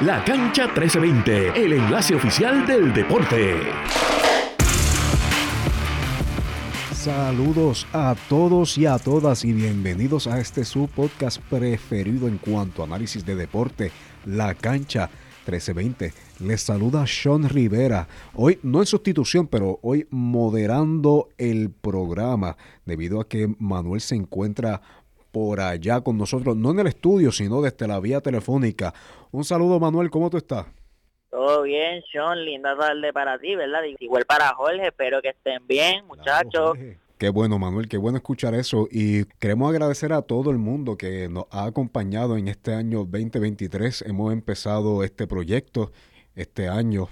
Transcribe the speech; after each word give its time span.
La 0.00 0.24
Cancha 0.24 0.64
1320, 0.64 1.64
el 1.64 1.74
enlace 1.74 2.16
oficial 2.16 2.66
del 2.66 2.92
deporte. 2.92 3.60
Saludos 6.92 7.86
a 7.92 8.16
todos 8.28 8.76
y 8.76 8.86
a 8.86 8.98
todas 8.98 9.44
y 9.44 9.52
bienvenidos 9.52 10.26
a 10.26 10.40
este 10.40 10.64
su 10.64 10.88
podcast 10.88 11.40
preferido 11.42 12.26
en 12.26 12.38
cuanto 12.38 12.82
a 12.82 12.86
análisis 12.86 13.24
de 13.24 13.36
deporte, 13.36 13.92
La 14.26 14.56
Cancha 14.56 15.10
1320. 15.46 16.12
Les 16.40 16.60
saluda 16.60 17.06
Sean 17.06 17.48
Rivera. 17.48 18.08
Hoy 18.34 18.58
no 18.64 18.80
en 18.80 18.86
sustitución, 18.86 19.46
pero 19.46 19.78
hoy 19.82 20.08
moderando 20.10 21.28
el 21.38 21.70
programa 21.70 22.56
debido 22.84 23.20
a 23.20 23.28
que 23.28 23.54
Manuel 23.60 24.00
se 24.00 24.16
encuentra 24.16 24.82
por 25.34 25.60
allá 25.60 26.00
con 26.00 26.16
nosotros, 26.16 26.56
no 26.56 26.70
en 26.70 26.78
el 26.78 26.86
estudio, 26.86 27.32
sino 27.32 27.60
desde 27.60 27.88
la 27.88 27.98
vía 27.98 28.20
telefónica. 28.20 28.94
Un 29.32 29.42
saludo 29.42 29.80
Manuel, 29.80 30.08
¿cómo 30.08 30.30
tú 30.30 30.36
estás? 30.36 30.66
Todo 31.28 31.62
bien, 31.62 32.04
Sean, 32.12 32.44
linda 32.44 32.78
tarde 32.78 33.12
para 33.12 33.36
ti, 33.40 33.56
¿verdad? 33.56 33.80
Igual 33.98 34.24
para 34.26 34.54
Jorge, 34.54 34.86
espero 34.86 35.20
que 35.20 35.30
estén 35.30 35.66
bien, 35.66 36.06
muchachos. 36.06 36.78
qué 37.18 37.30
bueno, 37.30 37.58
Manuel, 37.58 37.88
qué 37.88 37.96
bueno 37.96 38.18
escuchar 38.18 38.54
eso. 38.54 38.86
Y 38.88 39.24
queremos 39.40 39.70
agradecer 39.70 40.12
a 40.12 40.22
todo 40.22 40.52
el 40.52 40.58
mundo 40.58 40.96
que 40.96 41.28
nos 41.28 41.46
ha 41.50 41.64
acompañado 41.64 42.36
en 42.36 42.46
este 42.46 42.72
año 42.72 42.98
2023. 42.98 44.02
Hemos 44.02 44.32
empezado 44.32 45.02
este 45.02 45.26
proyecto 45.26 45.90
este 46.36 46.68
año 46.68 47.08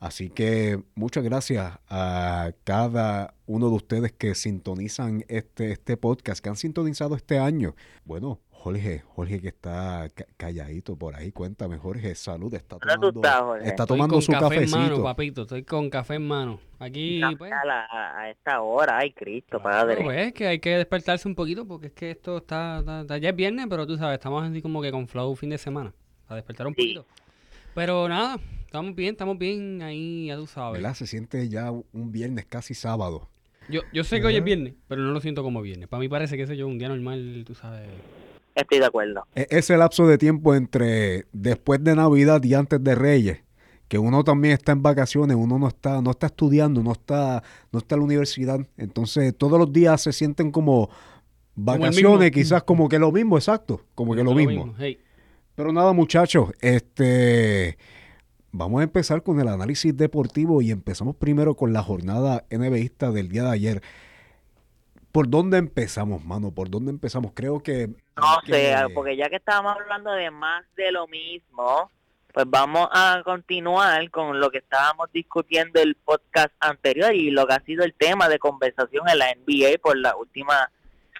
Así 0.00 0.30
que 0.30 0.82
muchas 0.94 1.24
gracias 1.24 1.78
a 1.88 2.52
cada 2.64 3.34
uno 3.46 3.68
de 3.68 3.76
ustedes 3.76 4.12
que 4.12 4.34
sintonizan 4.34 5.24
este, 5.28 5.72
este 5.72 5.96
podcast, 5.96 6.42
que 6.42 6.48
han 6.48 6.56
sintonizado 6.56 7.14
este 7.16 7.38
año. 7.38 7.74
Bueno, 8.04 8.40
Jorge, 8.64 9.02
Jorge 9.14 9.42
que 9.42 9.48
está 9.48 10.08
calladito 10.38 10.96
por 10.96 11.14
ahí, 11.14 11.32
cuéntame, 11.32 11.76
Jorge, 11.76 12.14
salud, 12.14 12.54
está 12.54 12.78
tomando, 12.78 13.56
está 13.56 13.84
tomando 13.84 14.18
su 14.22 14.32
café 14.32 14.54
cafecito. 14.54 14.78
En 14.78 14.82
mano, 14.90 15.02
papito, 15.02 15.42
estoy 15.42 15.64
con 15.64 15.90
café 15.90 16.14
en 16.14 16.26
mano. 16.26 16.60
Aquí, 16.78 17.20
pues, 17.36 17.52
a, 17.52 18.30
esta 18.30 18.62
hora, 18.62 18.96
ay 18.96 19.12
Cristo, 19.12 19.60
padre. 19.62 20.02
Pues 20.02 20.28
es 20.28 20.32
que 20.32 20.46
hay 20.46 20.60
que 20.60 20.78
despertarse 20.78 21.28
un 21.28 21.34
poquito 21.34 21.66
porque 21.66 21.88
es 21.88 21.92
que 21.92 22.10
esto 22.10 22.38
está, 22.38 22.82
ya 23.20 23.28
es 23.28 23.36
viernes, 23.36 23.66
pero 23.68 23.86
tú 23.86 23.98
sabes, 23.98 24.14
estamos 24.14 24.42
así 24.42 24.62
como 24.62 24.80
que 24.80 24.90
con 24.90 25.08
flow 25.08 25.36
fin 25.36 25.50
de 25.50 25.58
semana, 25.58 25.92
a 26.28 26.34
despertar 26.34 26.66
un 26.66 26.72
poquito. 26.72 27.04
Pero 27.74 28.08
nada, 28.08 28.38
Estamos 28.74 28.96
bien, 28.96 29.12
estamos 29.12 29.38
bien 29.38 29.82
ahí, 29.82 30.26
ya 30.26 30.36
tú 30.36 30.48
sabes. 30.48 30.82
¿Verdad? 30.82 30.96
Se 30.96 31.06
siente 31.06 31.48
ya 31.48 31.70
un 31.70 32.10
viernes 32.10 32.44
casi 32.44 32.74
sábado. 32.74 33.28
Yo, 33.68 33.82
yo 33.92 34.02
sé 34.02 34.20
que 34.20 34.26
hoy 34.26 34.34
es 34.34 34.42
viernes, 34.42 34.74
pero 34.88 35.00
no 35.00 35.12
lo 35.12 35.20
siento 35.20 35.44
como 35.44 35.62
viernes. 35.62 35.86
Para 35.86 36.00
mí 36.00 36.08
parece 36.08 36.36
que 36.36 36.42
ese 36.42 36.56
yo 36.56 36.66
un 36.66 36.76
día 36.76 36.88
normal, 36.88 37.44
tú 37.46 37.54
sabes. 37.54 37.88
Estoy 38.52 38.80
de 38.80 38.86
acuerdo. 38.86 39.28
E, 39.36 39.46
ese 39.50 39.76
lapso 39.76 40.08
de 40.08 40.18
tiempo 40.18 40.56
entre 40.56 41.26
después 41.32 41.84
de 41.84 41.94
Navidad 41.94 42.42
y 42.42 42.54
antes 42.54 42.82
de 42.82 42.96
Reyes, 42.96 43.44
que 43.86 43.96
uno 43.96 44.24
también 44.24 44.54
está 44.54 44.72
en 44.72 44.82
vacaciones, 44.82 45.36
uno 45.36 45.56
no 45.56 45.68
está, 45.68 46.02
no 46.02 46.10
está 46.10 46.26
estudiando, 46.26 46.82
no 46.82 46.90
está, 46.90 47.44
no 47.70 47.78
está 47.78 47.94
en 47.94 48.00
la 48.00 48.06
universidad. 48.06 48.58
Entonces 48.76 49.38
todos 49.38 49.56
los 49.56 49.72
días 49.72 50.02
se 50.02 50.12
sienten 50.12 50.50
como 50.50 50.90
vacaciones, 51.54 52.32
quizás 52.32 52.64
como 52.64 52.88
que 52.88 52.98
lo 52.98 53.12
mismo, 53.12 53.38
exacto, 53.38 53.82
como 53.94 54.16
que 54.16 54.24
lo, 54.24 54.34
mismo. 54.34 54.74
Pero 55.54 55.72
nada, 55.72 55.92
muchachos, 55.92 56.52
este 56.60 57.78
Vamos 58.56 58.82
a 58.82 58.84
empezar 58.84 59.24
con 59.24 59.40
el 59.40 59.48
análisis 59.48 59.96
deportivo 59.96 60.62
y 60.62 60.70
empezamos 60.70 61.16
primero 61.16 61.56
con 61.56 61.72
la 61.72 61.82
jornada 61.82 62.44
NBAista 62.52 63.10
del 63.10 63.28
día 63.28 63.42
de 63.42 63.50
ayer. 63.50 63.82
¿Por 65.10 65.28
dónde 65.28 65.58
empezamos, 65.58 66.24
mano? 66.24 66.52
¿Por 66.52 66.70
dónde 66.70 66.92
empezamos? 66.92 67.32
Creo 67.34 67.64
que... 67.64 67.88
No 68.16 68.40
sé, 68.46 68.76
porque 68.94 69.16
ya 69.16 69.28
que 69.28 69.36
estábamos 69.36 69.74
hablando 69.76 70.12
de 70.12 70.30
más 70.30 70.64
de 70.76 70.92
lo 70.92 71.08
mismo, 71.08 71.90
pues 72.32 72.46
vamos 72.48 72.88
a 72.92 73.22
continuar 73.24 74.08
con 74.10 74.38
lo 74.38 74.52
que 74.52 74.58
estábamos 74.58 75.10
discutiendo 75.12 75.80
el 75.80 75.96
podcast 75.96 76.54
anterior 76.60 77.12
y 77.12 77.32
lo 77.32 77.48
que 77.48 77.54
ha 77.54 77.64
sido 77.64 77.82
el 77.82 77.92
tema 77.94 78.28
de 78.28 78.38
conversación 78.38 79.08
en 79.08 79.18
la 79.18 79.34
NBA 79.34 79.78
por 79.82 79.98
las 79.98 80.14
últimas 80.14 80.68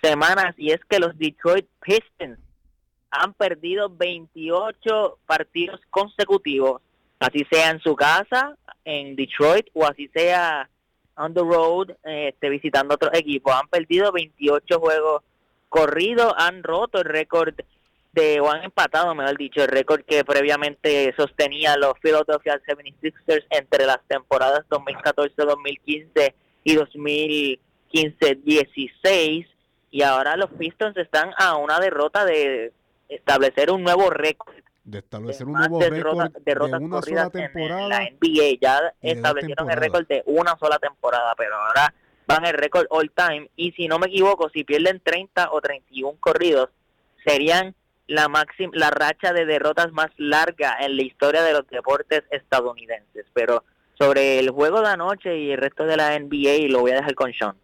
semanas, 0.00 0.54
y 0.56 0.70
es 0.70 0.78
que 0.88 1.00
los 1.00 1.18
Detroit 1.18 1.66
Pistons 1.80 2.38
han 3.20 3.34
perdido 3.34 3.90
28 3.90 5.18
partidos 5.26 5.80
consecutivos 5.90 6.80
así 7.24 7.46
sea 7.50 7.70
en 7.70 7.80
su 7.80 7.96
casa, 7.96 8.54
en 8.84 9.16
Detroit, 9.16 9.66
o 9.72 9.86
así 9.86 10.10
sea 10.14 10.68
on 11.16 11.32
the 11.32 11.40
road, 11.40 11.92
este, 12.02 12.50
visitando 12.50 12.94
otros 12.94 13.12
equipos. 13.14 13.54
Han 13.54 13.68
perdido 13.68 14.12
28 14.12 14.78
juegos 14.78 15.22
corridos, 15.68 16.34
han 16.36 16.62
roto 16.62 16.98
el 16.98 17.04
récord 17.04 17.54
de, 18.12 18.40
o 18.40 18.50
han 18.50 18.64
empatado, 18.64 19.14
mejor 19.14 19.36
dicho, 19.36 19.62
el 19.62 19.68
récord 19.68 20.00
que 20.02 20.24
previamente 20.24 21.14
sostenía 21.16 21.76
los 21.76 21.94
Philadelphia 22.00 22.60
76ers 22.66 23.44
entre 23.50 23.86
las 23.86 24.00
temporadas 24.06 24.64
2014-2015 24.68 26.34
y 26.64 26.76
2015-16. 26.76 29.46
Y 29.90 30.02
ahora 30.02 30.36
los 30.36 30.50
Pistons 30.50 30.96
están 30.96 31.32
a 31.38 31.56
una 31.56 31.80
derrota 31.80 32.24
de 32.24 32.72
establecer 33.14 33.70
un 33.70 33.82
nuevo 33.82 34.10
récord 34.10 34.54
de 34.84 34.98
establecer 34.98 35.46
un 35.46 35.54
nuevo 35.54 35.80
récord 35.80 36.32
de 36.44 36.52
una 36.78 37.00
sola 37.00 37.30
temporada. 37.30 37.82
En 37.82 37.88
la 37.88 38.10
NBA 38.10 38.58
ya 38.60 38.94
establecieron 39.00 39.70
el 39.70 39.76
récord 39.78 40.06
de 40.06 40.22
una 40.26 40.56
sola 40.58 40.78
temporada, 40.78 41.34
pero 41.36 41.56
ahora 41.56 41.94
van 42.26 42.44
el 42.44 42.54
récord 42.54 42.86
all 42.90 43.10
time 43.10 43.50
y 43.56 43.72
si 43.72 43.88
no 43.88 43.98
me 43.98 44.06
equivoco, 44.06 44.50
si 44.50 44.64
pierden 44.64 45.00
30 45.02 45.50
o 45.52 45.60
31 45.60 46.18
corridos, 46.20 46.68
serían 47.24 47.74
la 48.06 48.28
máxima 48.28 48.72
la 48.74 48.90
racha 48.90 49.32
de 49.32 49.46
derrotas 49.46 49.90
más 49.92 50.10
larga 50.18 50.76
en 50.80 50.96
la 50.96 51.02
historia 51.02 51.42
de 51.42 51.54
los 51.54 51.66
deportes 51.68 52.22
estadounidenses, 52.30 53.24
pero 53.32 53.64
sobre 53.98 54.38
el 54.38 54.50
juego 54.50 54.82
de 54.82 54.88
anoche 54.88 55.38
y 55.38 55.52
el 55.52 55.58
resto 55.58 55.86
de 55.86 55.96
la 55.96 56.18
NBA 56.18 56.68
lo 56.68 56.80
voy 56.80 56.90
a 56.90 56.96
dejar 56.96 57.14
con 57.14 57.32
Sean. 57.32 57.56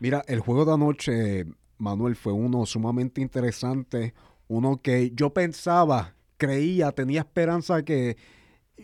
Mira, 0.00 0.22
el 0.26 0.40
juego 0.40 0.64
de 0.64 0.74
anoche, 0.74 1.44
Manuel, 1.78 2.16
fue 2.16 2.32
uno 2.32 2.66
sumamente 2.66 3.20
interesante, 3.20 4.12
uno 4.48 4.80
que 4.82 5.12
yo 5.14 5.32
pensaba 5.32 6.14
creía, 6.36 6.92
tenía 6.92 7.20
esperanza 7.20 7.82
que 7.84 8.16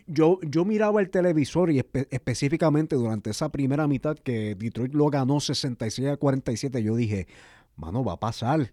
yo, 0.06 0.38
yo 0.42 0.64
miraba 0.64 1.00
el 1.00 1.10
televisor 1.10 1.70
y 1.70 1.82
específicamente 2.10 2.96
durante 2.96 3.30
esa 3.30 3.50
primera 3.50 3.86
mitad 3.86 4.16
que 4.16 4.54
Detroit 4.54 4.92
lo 4.92 5.08
ganó 5.08 5.40
66 5.40 6.08
a 6.08 6.16
47, 6.16 6.82
yo 6.82 6.96
dije, 6.96 7.26
mano, 7.76 8.04
va 8.04 8.14
a 8.14 8.20
pasar, 8.20 8.72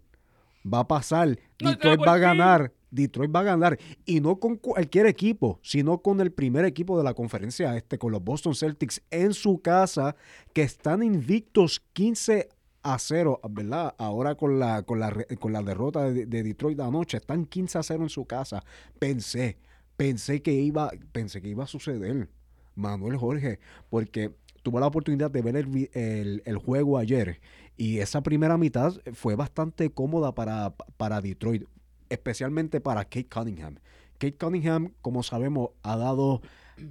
va 0.66 0.80
a 0.80 0.88
pasar, 0.88 1.38
Detroit 1.60 2.02
va 2.02 2.14
a 2.14 2.18
ganar, 2.18 2.74
Detroit 2.90 3.34
va 3.34 3.42
a 3.42 3.44
ganar, 3.44 3.78
y 4.06 4.20
no 4.20 4.40
con 4.40 4.56
cualquier 4.58 5.06
equipo, 5.06 5.60
sino 5.62 6.00
con 6.00 6.22
el 6.22 6.32
primer 6.32 6.66
equipo 6.66 6.98
de 6.98 7.04
la 7.04 7.14
conferencia 7.14 7.78
este, 7.78 8.00
con 8.00 8.12
los 8.12 8.24
Boston 8.24 8.56
Celtics 8.56 9.02
en 9.12 9.34
su 9.34 9.62
casa, 9.62 10.16
que 10.54 10.64
están 10.64 11.04
invictos 11.04 11.84
15 11.94 12.50
a 12.84 12.98
0, 12.98 13.40
¿verdad? 13.50 13.96
Ahora 13.98 14.36
con 14.36 14.60
la, 14.60 14.84
con 14.84 15.00
la, 15.00 15.14
con 15.40 15.54
la 15.54 15.62
derrota 15.62 16.10
de, 16.12 16.26
Detroit 16.26 16.78
de 16.78 16.84
anoche, 16.84 17.18
están 17.18 17.46
15 17.46 17.78
a 17.78 17.84
0 17.84 18.04
en 18.04 18.10
su 18.10 18.26
casa. 18.26 18.64
Pensé, 19.00 19.58
pensé 19.98 20.42
que 20.42 20.54
iba, 20.54 20.92
pensé 21.12 21.42
que 21.42 21.50
iba 21.50 21.64
a 21.64 21.68
suceder, 21.68 22.30
Manuel 22.76 23.18
Jorge, 23.18 23.60
porque 23.90 24.32
tuve 24.64 24.80
la 24.80 24.88
oportunidad 24.88 25.32
de 25.32 25.42
ver 25.42 25.56
el, 25.56 26.42
el, 26.46 26.58
juego 26.58 26.98
ayer 26.98 27.40
y 27.78 28.00
esa 28.00 28.22
primera 28.22 28.58
mitad 28.58 28.94
fue 29.14 29.36
bastante 29.36 29.90
cómoda 29.90 30.34
para, 30.34 30.74
para 30.98 31.22
Detroit, 31.22 31.64
especialmente 32.10 32.80
para 32.82 33.06
Kate 33.06 33.28
Cunningham. 33.28 33.76
Kate 34.18 34.38
Cunningham, 34.38 34.94
como 35.02 35.24
sabemos, 35.24 35.72
ha 35.82 35.98
dado 35.98 36.42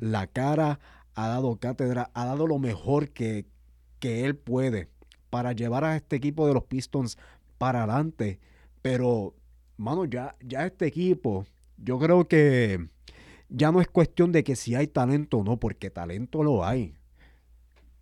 la 0.00 0.26
cara, 0.26 0.80
ha 1.14 1.28
dado 1.28 1.56
cátedra, 1.56 2.10
ha 2.14 2.24
dado 2.26 2.46
lo 2.46 2.58
mejor 2.58 3.10
que, 3.10 3.46
que 4.00 4.24
él 4.24 4.36
puede 4.36 4.88
para 5.30 5.52
llevar 5.52 5.84
a 5.84 5.96
este 5.96 6.16
equipo 6.16 6.46
de 6.46 6.54
los 6.54 6.64
Pistons 6.64 7.16
para 7.58 7.84
adelante. 7.84 8.38
Pero, 8.82 9.34
mano, 9.76 10.04
ya, 10.04 10.36
ya 10.40 10.66
este 10.66 10.86
equipo, 10.86 11.46
yo 11.78 11.98
creo 11.98 12.26
que 12.28 12.88
ya 13.48 13.72
no 13.72 13.80
es 13.80 13.88
cuestión 13.88 14.32
de 14.32 14.44
que 14.44 14.56
si 14.56 14.74
hay 14.74 14.86
talento 14.86 15.38
o 15.38 15.44
no, 15.44 15.58
porque 15.58 15.90
talento 15.90 16.42
lo 16.42 16.64
hay. 16.64 16.94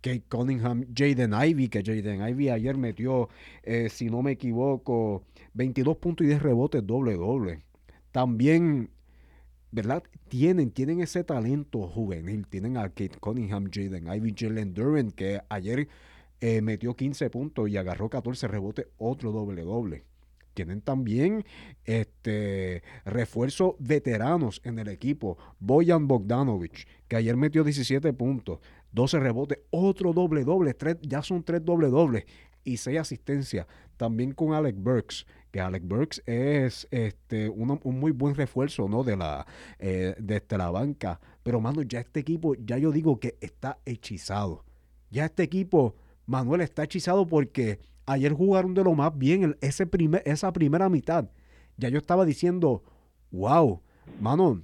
Kate 0.01 0.23
Cunningham, 0.29 0.85
Jaden 0.95 1.33
Ivy, 1.33 1.67
que 1.67 1.83
Jaden 1.83 2.25
Ivy 2.25 2.49
ayer 2.49 2.77
metió, 2.77 3.29
eh, 3.63 3.89
si 3.89 4.09
no 4.09 4.21
me 4.21 4.31
equivoco, 4.31 5.23
22 5.53 5.97
puntos 5.97 6.25
y 6.25 6.29
10 6.29 6.41
rebotes 6.41 6.85
doble 6.85 7.15
doble. 7.15 7.63
También, 8.11 8.89
¿verdad? 9.71 10.03
Tienen, 10.29 10.71
tienen 10.71 11.01
ese 11.01 11.23
talento 11.23 11.87
juvenil. 11.87 12.47
Tienen 12.47 12.77
a 12.77 12.89
Kate 12.89 13.17
Cunningham, 13.19 13.69
Jaden 13.71 14.07
Ivy, 14.07 14.33
Jalen 14.37 14.73
Duran, 14.73 15.11
que 15.11 15.41
ayer 15.49 15.89
eh, 16.41 16.61
metió 16.61 16.95
15 16.95 17.29
puntos 17.29 17.69
y 17.69 17.77
agarró 17.77 18.09
14 18.09 18.47
rebotes, 18.47 18.87
otro 18.97 19.31
doble 19.31 19.63
doble. 19.63 20.05
Tienen 20.53 20.81
también 20.81 21.45
este 21.85 22.83
refuerzos 23.05 23.75
veteranos 23.79 24.61
en 24.63 24.79
el 24.79 24.89
equipo. 24.89 25.37
Boyan 25.59 26.07
Bogdanovich, 26.07 26.87
que 27.07 27.15
ayer 27.15 27.37
metió 27.37 27.63
17 27.63 28.11
puntos, 28.13 28.59
12 28.91 29.19
rebotes, 29.19 29.59
otro 29.69 30.13
doble 30.13 30.43
doble, 30.43 30.73
tres, 30.73 30.97
ya 31.01 31.21
son 31.21 31.43
tres 31.43 31.63
doble 31.63 31.87
dobles 31.87 32.25
y 32.63 32.77
seis 32.77 32.99
asistencias. 32.99 33.67
También 33.97 34.33
con 34.33 34.53
Alex 34.53 34.77
Burks, 34.81 35.25
que 35.51 35.59
Alex 35.59 35.87
Burks 35.87 36.23
es 36.25 36.87
este 36.91 37.49
un 37.49 37.99
muy 37.99 38.11
buen 38.11 38.35
refuerzo, 38.35 38.87
¿no? 38.87 39.03
De 39.03 39.17
la, 39.17 39.45
eh, 39.79 40.15
de 40.19 40.37
este, 40.37 40.57
la 40.57 40.69
banca. 40.69 41.19
Pero, 41.43 41.59
mano, 41.59 41.81
ya 41.81 41.99
este 41.99 42.19
equipo, 42.19 42.55
ya 42.55 42.77
yo 42.77 42.91
digo 42.91 43.19
que 43.19 43.37
está 43.41 43.79
hechizado. 43.85 44.63
Ya 45.09 45.25
este 45.25 45.43
equipo, 45.43 45.95
Manuel, 46.29 46.61
está 46.61 46.83
hechizado 46.83 47.25
porque 47.25 47.79
ayer 48.05 48.33
jugaron 48.33 48.75
de 48.75 48.83
lo 48.83 48.93
más 48.93 49.17
bien 49.17 49.57
ese 49.61 49.87
primer, 49.87 50.21
esa 50.25 50.53
primera 50.53 50.87
mitad. 50.87 51.27
Ya 51.75 51.89
yo 51.89 51.97
estaba 51.97 52.23
diciendo, 52.23 52.83
wow, 53.31 53.81
mano, 54.21 54.63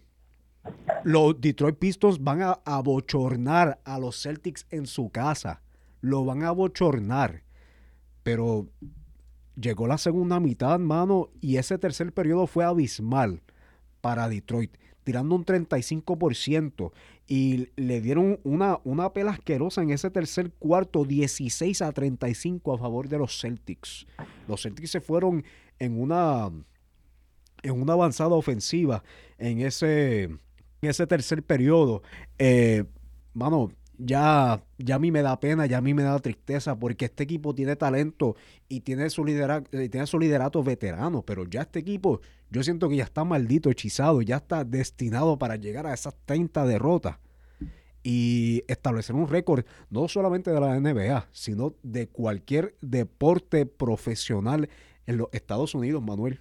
los 1.03 1.41
Detroit 1.41 1.77
Pistons 1.77 2.23
van 2.23 2.44
a 2.44 2.59
abochornar 2.65 3.81
a 3.83 3.97
los 3.97 4.21
Celtics 4.21 4.67
en 4.69 4.85
su 4.85 5.09
casa. 5.09 5.63
Lo 6.01 6.23
van 6.23 6.44
a 6.44 6.50
abochornar. 6.50 7.44
Pero 8.21 8.69
llegó 9.56 9.88
la 9.88 9.97
segunda 9.97 10.39
mitad, 10.39 10.77
mano, 10.77 11.29
y 11.41 11.57
ese 11.57 11.79
tercer 11.79 12.13
periodo 12.13 12.45
fue 12.45 12.63
abismal 12.63 13.41
para 14.01 14.29
Detroit, 14.29 14.77
tirando 15.03 15.33
un 15.33 15.45
35%. 15.45 16.91
Y 17.27 17.69
le 17.75 18.01
dieron 18.01 18.39
una, 18.44 18.80
una 18.83 19.12
pela 19.12 19.31
asquerosa 19.31 19.81
en 19.81 19.89
ese 19.89 20.12
tercer 20.12 20.51
cuarto, 20.51 21.06
16 21.06 21.81
a 21.81 21.92
35 21.92 22.74
a 22.74 22.77
favor 22.77 23.10
de 23.10 23.18
los 23.18 23.39
Celtics. 23.39 24.06
Los 24.48 24.62
Celtics 24.62 24.92
se 24.92 25.01
fueron 25.01 25.44
en 25.80 26.00
una, 26.00 26.51
en 27.63 27.81
una 27.81 27.94
avanzada 27.94 28.36
ofensiva 28.36 29.04
en 29.38 29.62
ese 29.62 30.30
ese 30.89 31.07
tercer 31.07 31.44
periodo, 31.44 32.04
eh, 32.38 32.86
ya, 33.97 34.62
ya 34.77 34.95
a 34.95 35.00
mí 35.00 35.12
me 35.12 35.21
da 35.21 35.39
pena, 35.39 35.65
ya 35.65 35.77
a 35.77 35.81
mí 35.81 35.94
me 35.94 36.03
da 36.03 36.19
tristeza, 36.19 36.77
porque 36.77 37.06
este 37.06 37.24
equipo 37.24 37.53
tiene 37.53 37.75
talento 37.75 38.36
y 38.68 38.81
tiene 38.81 39.09
su, 39.09 39.25
liderato, 39.25 39.69
eh, 39.77 39.89
tiene 39.89 40.07
su 40.07 40.19
liderato 40.19 40.63
veterano, 40.63 41.21
pero 41.21 41.45
ya 41.45 41.62
este 41.62 41.80
equipo, 41.80 42.21
yo 42.50 42.63
siento 42.63 42.89
que 42.89 42.97
ya 42.97 43.03
está 43.03 43.24
maldito, 43.24 43.69
hechizado, 43.69 44.21
ya 44.21 44.38
está 44.38 44.63
destinado 44.63 45.38
para 45.38 45.56
llegar 45.56 45.88
a 45.88 45.94
esas 45.94 46.15
30 46.25 46.65
derrotas 46.65 47.18
y 48.03 48.63
establecer 48.68 49.15
un 49.15 49.27
récord 49.27 49.65
no 49.89 50.07
solamente 50.07 50.51
de 50.51 50.59
la 50.59 50.80
NBA, 50.80 51.27
sino 51.31 51.74
de 51.81 52.07
cualquier 52.07 52.75
deporte 52.81 53.65
profesional 53.65 54.69
en 55.07 55.18
los 55.18 55.27
Estados 55.31 55.74
Unidos, 55.74 56.03
Manuel. 56.03 56.39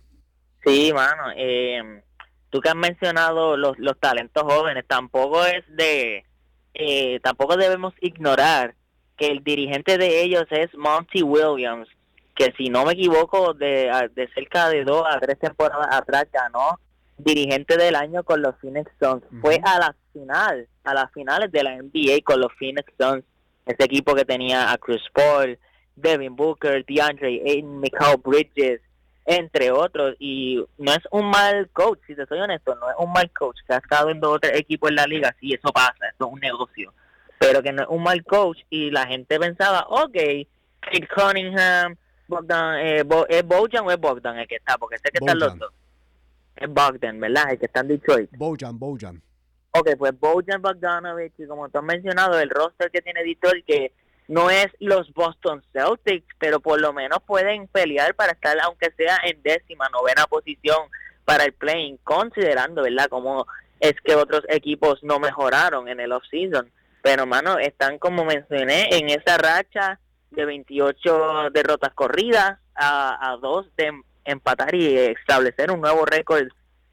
Sí, 0.64 0.92
mano. 0.92 1.32
Eh, 1.36 2.02
tú 2.50 2.60
que 2.60 2.68
has 2.68 2.76
mencionado 2.76 3.56
los, 3.56 3.78
los 3.78 3.98
talentos 3.98 4.42
jóvenes, 4.42 4.84
tampoco 4.86 5.44
es 5.44 5.64
de, 5.74 6.24
eh, 6.74 7.20
tampoco 7.22 7.56
debemos 7.56 7.94
ignorar 8.00 8.74
que 9.16 9.28
el 9.28 9.42
dirigente 9.44 9.96
de 9.96 10.22
ellos 10.22 10.44
es 10.50 10.74
Monty 10.74 11.22
Williams, 11.22 11.88
que 12.34 12.52
si 12.56 12.68
no 12.68 12.84
me 12.84 12.92
equivoco, 12.92 13.54
de, 13.54 13.90
de 14.14 14.28
cerca 14.34 14.68
de 14.68 14.84
dos 14.84 15.04
a 15.08 15.20
tres 15.20 15.38
temporadas 15.38 15.88
atrás 15.90 16.26
ganó 16.32 16.80
dirigente 17.16 17.76
del 17.76 17.94
año 17.94 18.24
con 18.24 18.42
los 18.42 18.56
Phoenix 18.60 18.90
Suns. 19.00 19.22
Fue 19.40 19.60
a 19.62 19.78
la 19.78 19.96
final, 20.12 20.68
a 20.82 20.94
las 20.94 21.12
finales 21.12 21.52
de 21.52 21.62
la 21.62 21.76
NBA 21.76 22.22
con 22.24 22.40
los 22.40 22.52
Phoenix 22.58 22.92
Suns, 22.98 23.24
ese 23.66 23.84
equipo 23.84 24.14
que 24.14 24.24
tenía 24.24 24.72
a 24.72 24.78
Chris 24.78 25.02
Paul, 25.12 25.58
Devin 25.96 26.34
Booker, 26.34 26.84
DeAndre 26.84 27.40
Ayton, 27.46 27.80
Michael 27.80 28.20
Bridges, 28.22 28.80
entre 29.24 29.70
otros. 29.70 30.16
Y 30.18 30.64
no 30.78 30.92
es 30.92 31.02
un 31.10 31.26
mal 31.30 31.68
coach, 31.72 31.98
si 32.06 32.14
te 32.14 32.26
soy 32.26 32.40
honesto, 32.40 32.74
no 32.74 32.90
es 32.90 32.96
un 32.98 33.12
mal 33.12 33.30
coach 33.32 33.58
que 33.66 33.74
ha 33.74 33.78
estado 33.78 34.10
en 34.10 34.20
dos 34.20 34.36
o 34.36 34.38
tres 34.38 34.58
equipos 34.58 34.90
en 34.90 34.96
la 34.96 35.06
liga. 35.06 35.34
Sí, 35.40 35.52
eso 35.52 35.72
pasa, 35.72 36.08
esto 36.10 36.26
es 36.26 36.32
un 36.32 36.40
negocio. 36.40 36.92
Pero 37.38 37.62
que 37.62 37.72
no 37.72 37.82
es 37.82 37.88
un 37.88 38.02
mal 38.02 38.24
coach 38.24 38.60
y 38.70 38.90
la 38.90 39.06
gente 39.06 39.38
pensaba, 39.38 39.86
ok, 39.88 40.16
Kate 40.80 41.08
Cunningham, 41.14 41.96
Bogdan, 42.26 42.78
eh, 42.78 43.04
¿es 43.28 43.46
Bojan 43.46 43.86
o 43.86 43.90
es 43.90 43.98
Bogdan 43.98 44.38
el 44.38 44.48
que 44.48 44.56
está? 44.56 44.78
Porque 44.78 44.98
sé 44.98 45.10
que 45.10 45.18
están 45.18 45.38
los 45.38 45.58
dos. 45.58 45.72
Es 46.56 46.68
Bogdan, 46.68 47.20
¿verdad? 47.20 47.50
El 47.50 47.58
que 47.58 47.66
está 47.66 47.80
en 47.80 47.88
Detroit. 47.88 48.30
Bojan, 48.36 48.78
Bojan. 48.78 49.22
Ok, 49.72 49.90
pues 49.98 50.18
Bojan 50.18 50.62
Bogdanovich, 50.62 51.34
y 51.38 51.46
como 51.46 51.68
tú 51.68 51.78
has 51.78 51.84
mencionado, 51.84 52.38
el 52.38 52.48
roster 52.48 52.90
que 52.90 53.02
tiene 53.02 53.24
Detroit, 53.24 53.64
que 53.66 53.92
no 54.28 54.50
es 54.50 54.68
los 54.78 55.12
Boston 55.12 55.62
Celtics, 55.72 56.34
pero 56.38 56.60
por 56.60 56.80
lo 56.80 56.92
menos 56.92 57.18
pueden 57.26 57.68
pelear 57.68 58.14
para 58.14 58.32
estar, 58.32 58.58
aunque 58.60 58.90
sea 58.96 59.18
en 59.24 59.42
décima, 59.42 59.88
novena 59.90 60.26
posición 60.26 60.78
para 61.24 61.44
el 61.44 61.52
playing, 61.52 61.98
considerando, 61.98 62.82
¿verdad?, 62.82 63.08
como 63.08 63.46
es 63.80 63.94
que 64.02 64.14
otros 64.14 64.42
equipos 64.48 65.02
no 65.02 65.18
mejoraron 65.18 65.88
en 65.88 66.00
el 66.00 66.12
off-season. 66.12 66.70
Pero, 67.02 67.26
mano, 67.26 67.58
están, 67.58 67.98
como 67.98 68.24
mencioné, 68.24 68.88
en 68.92 69.10
esa 69.10 69.36
racha 69.36 70.00
de 70.30 70.44
28 70.46 71.50
derrotas 71.52 71.92
corridas 71.94 72.58
a, 72.74 73.30
a 73.32 73.36
dos 73.36 73.66
de 73.76 73.92
empatar 74.24 74.74
y 74.74 74.96
establecer 74.96 75.70
un 75.70 75.82
nuevo 75.82 76.06
récord 76.06 76.48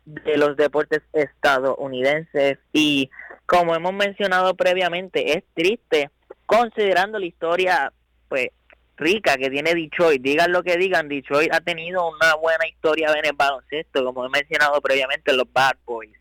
de 0.06 0.38
los 0.38 0.58
deportes 0.58 1.02
estadounidenses. 1.14 2.58
Y 2.74 3.10
como 3.46 3.74
hemos 3.74 3.94
mencionado 3.94 4.56
previamente, 4.56 5.38
es 5.38 5.44
triste 5.54 6.10
considerando 6.52 7.18
la 7.18 7.26
historia 7.26 7.94
pues 8.28 8.50
rica 8.98 9.38
que 9.38 9.50
tiene 9.50 9.74
Detroit. 9.74 10.22
Digan 10.22 10.52
lo 10.52 10.62
que 10.64 10.76
digan, 10.76 11.08
Detroit 11.08 11.54
ha 11.54 11.62
tenido 11.62 12.10
una 12.10 12.36
buena 12.36 12.68
historia 12.68 13.08
en 13.18 13.26
el 13.26 13.34
baloncesto, 13.34 14.04
como 14.04 14.26
he 14.26 14.30
mencionado 14.30 14.80
previamente, 14.82 15.34
los 15.34 15.52
Bad 15.52 15.78
Boys, 15.86 16.12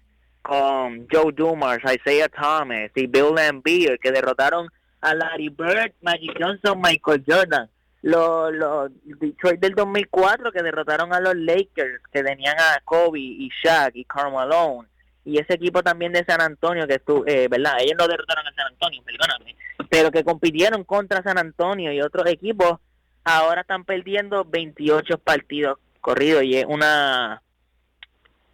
con 0.40 1.08
Joe 1.10 1.32
Dumars, 1.32 1.82
Isaiah 1.84 2.28
Thomas 2.28 2.92
y 2.94 3.08
Bill 3.08 3.34
Lambier, 3.34 3.98
que 3.98 4.12
derrotaron 4.12 4.68
a 5.00 5.14
Larry 5.14 5.48
Bird, 5.48 5.92
Magic 6.00 6.32
Johnson, 6.38 6.80
Michael 6.80 7.24
Jordan. 7.26 7.68
Los, 8.02 8.54
los 8.54 8.90
Detroit 9.04 9.60
del 9.60 9.74
2004 9.74 10.52
que 10.52 10.62
derrotaron 10.62 11.12
a 11.12 11.20
los 11.20 11.34
Lakers, 11.36 12.00
que 12.10 12.22
tenían 12.22 12.56
a 12.58 12.80
Kobe 12.82 13.18
y 13.20 13.50
Shaq 13.62 13.94
y 13.94 14.04
Karl 14.04 14.32
Malone. 14.32 14.88
Y 15.24 15.38
ese 15.38 15.54
equipo 15.54 15.82
también 15.82 16.12
de 16.12 16.24
San 16.24 16.40
Antonio, 16.40 16.86
que 16.86 16.94
estuvo, 16.94 17.26
eh, 17.26 17.46
¿verdad? 17.48 17.74
Ellos 17.80 17.96
no 17.98 18.08
derrotaron 18.08 18.46
a 18.46 18.54
San 18.54 18.68
Antonio, 18.68 19.02
perdóname 19.04 19.54
pero 19.90 20.12
que 20.12 20.24
compitieron 20.24 20.84
contra 20.84 21.22
San 21.22 21.36
Antonio 21.36 21.92
y 21.92 22.00
otros 22.00 22.26
equipos, 22.28 22.78
ahora 23.24 23.62
están 23.62 23.84
perdiendo 23.84 24.44
28 24.44 25.18
partidos 25.18 25.78
corridos 26.00 26.44
y 26.44 26.56
es 26.56 26.64
una... 26.66 27.42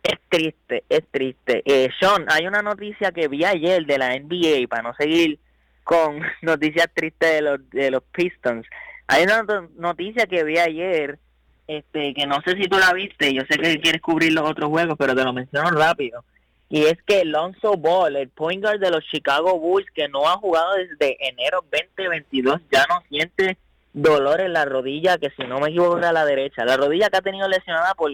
Es 0.02 0.18
triste, 0.28 0.84
es 0.88 1.04
triste. 1.10 1.62
Eh, 1.64 1.90
Sean, 2.00 2.26
hay 2.28 2.46
una 2.46 2.62
noticia 2.62 3.12
que 3.12 3.28
vi 3.28 3.44
ayer 3.44 3.84
de 3.84 3.98
la 3.98 4.16
NBA, 4.18 4.66
para 4.68 4.82
no 4.82 4.94
seguir 4.94 5.38
con 5.84 6.20
noticias 6.42 6.88
tristes 6.94 7.34
de 7.34 7.42
los, 7.42 7.70
de 7.70 7.90
los 7.90 8.02
Pistons. 8.04 8.66
Hay 9.06 9.24
una 9.24 9.44
noticia 9.76 10.26
que 10.26 10.42
vi 10.42 10.58
ayer, 10.58 11.18
este, 11.66 12.14
que 12.14 12.26
no 12.26 12.40
sé 12.42 12.52
si 12.52 12.66
tú 12.66 12.78
la 12.78 12.92
viste, 12.94 13.34
yo 13.34 13.42
sé 13.48 13.58
que 13.58 13.78
quieres 13.80 14.00
cubrir 14.00 14.32
los 14.32 14.48
otros 14.48 14.70
juegos, 14.70 14.96
pero 14.98 15.14
te 15.14 15.22
lo 15.22 15.32
menciono 15.32 15.70
rápido 15.70 16.24
y 16.68 16.84
es 16.84 16.96
que 17.06 17.24
Lonzo 17.24 17.76
Ball, 17.76 18.16
el 18.16 18.28
point 18.28 18.62
guard 18.62 18.80
de 18.80 18.90
los 18.90 19.04
Chicago 19.04 19.58
Bulls, 19.58 19.86
que 19.94 20.08
no 20.08 20.28
ha 20.28 20.36
jugado 20.36 20.74
desde 20.74 21.16
enero 21.28 21.64
2022, 21.70 22.60
ya 22.72 22.84
no 22.88 23.02
siente 23.08 23.56
dolor 23.92 24.40
en 24.40 24.52
la 24.52 24.64
rodilla, 24.64 25.16
que 25.16 25.30
si 25.30 25.44
no 25.44 25.60
me 25.60 25.68
equivoco 25.68 25.96
a 25.96 26.12
la 26.12 26.24
derecha. 26.24 26.64
La 26.64 26.76
rodilla 26.76 27.08
que 27.08 27.18
ha 27.18 27.22
tenido 27.22 27.48
lesionada 27.48 27.94
por 27.94 28.10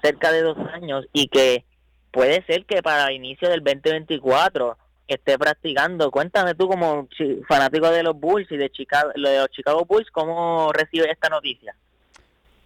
cerca 0.00 0.30
de 0.30 0.42
dos 0.42 0.56
años 0.72 1.06
y 1.12 1.26
que 1.26 1.64
puede 2.12 2.44
ser 2.46 2.64
que 2.66 2.82
para 2.82 3.12
inicio 3.12 3.48
del 3.48 3.64
2024 3.64 4.78
esté 5.08 5.36
practicando. 5.36 6.12
Cuéntame 6.12 6.54
tú 6.54 6.68
como 6.68 7.08
fanático 7.48 7.90
de 7.90 8.04
los 8.04 8.18
Bulls 8.18 8.50
y 8.52 8.56
de 8.56 8.70
Chicago, 8.70 9.10
de 9.14 9.38
los 9.38 9.50
Chicago 9.50 9.84
Bulls, 9.84 10.08
¿cómo 10.12 10.72
recibe 10.72 11.10
esta 11.10 11.28
noticia? 11.28 11.74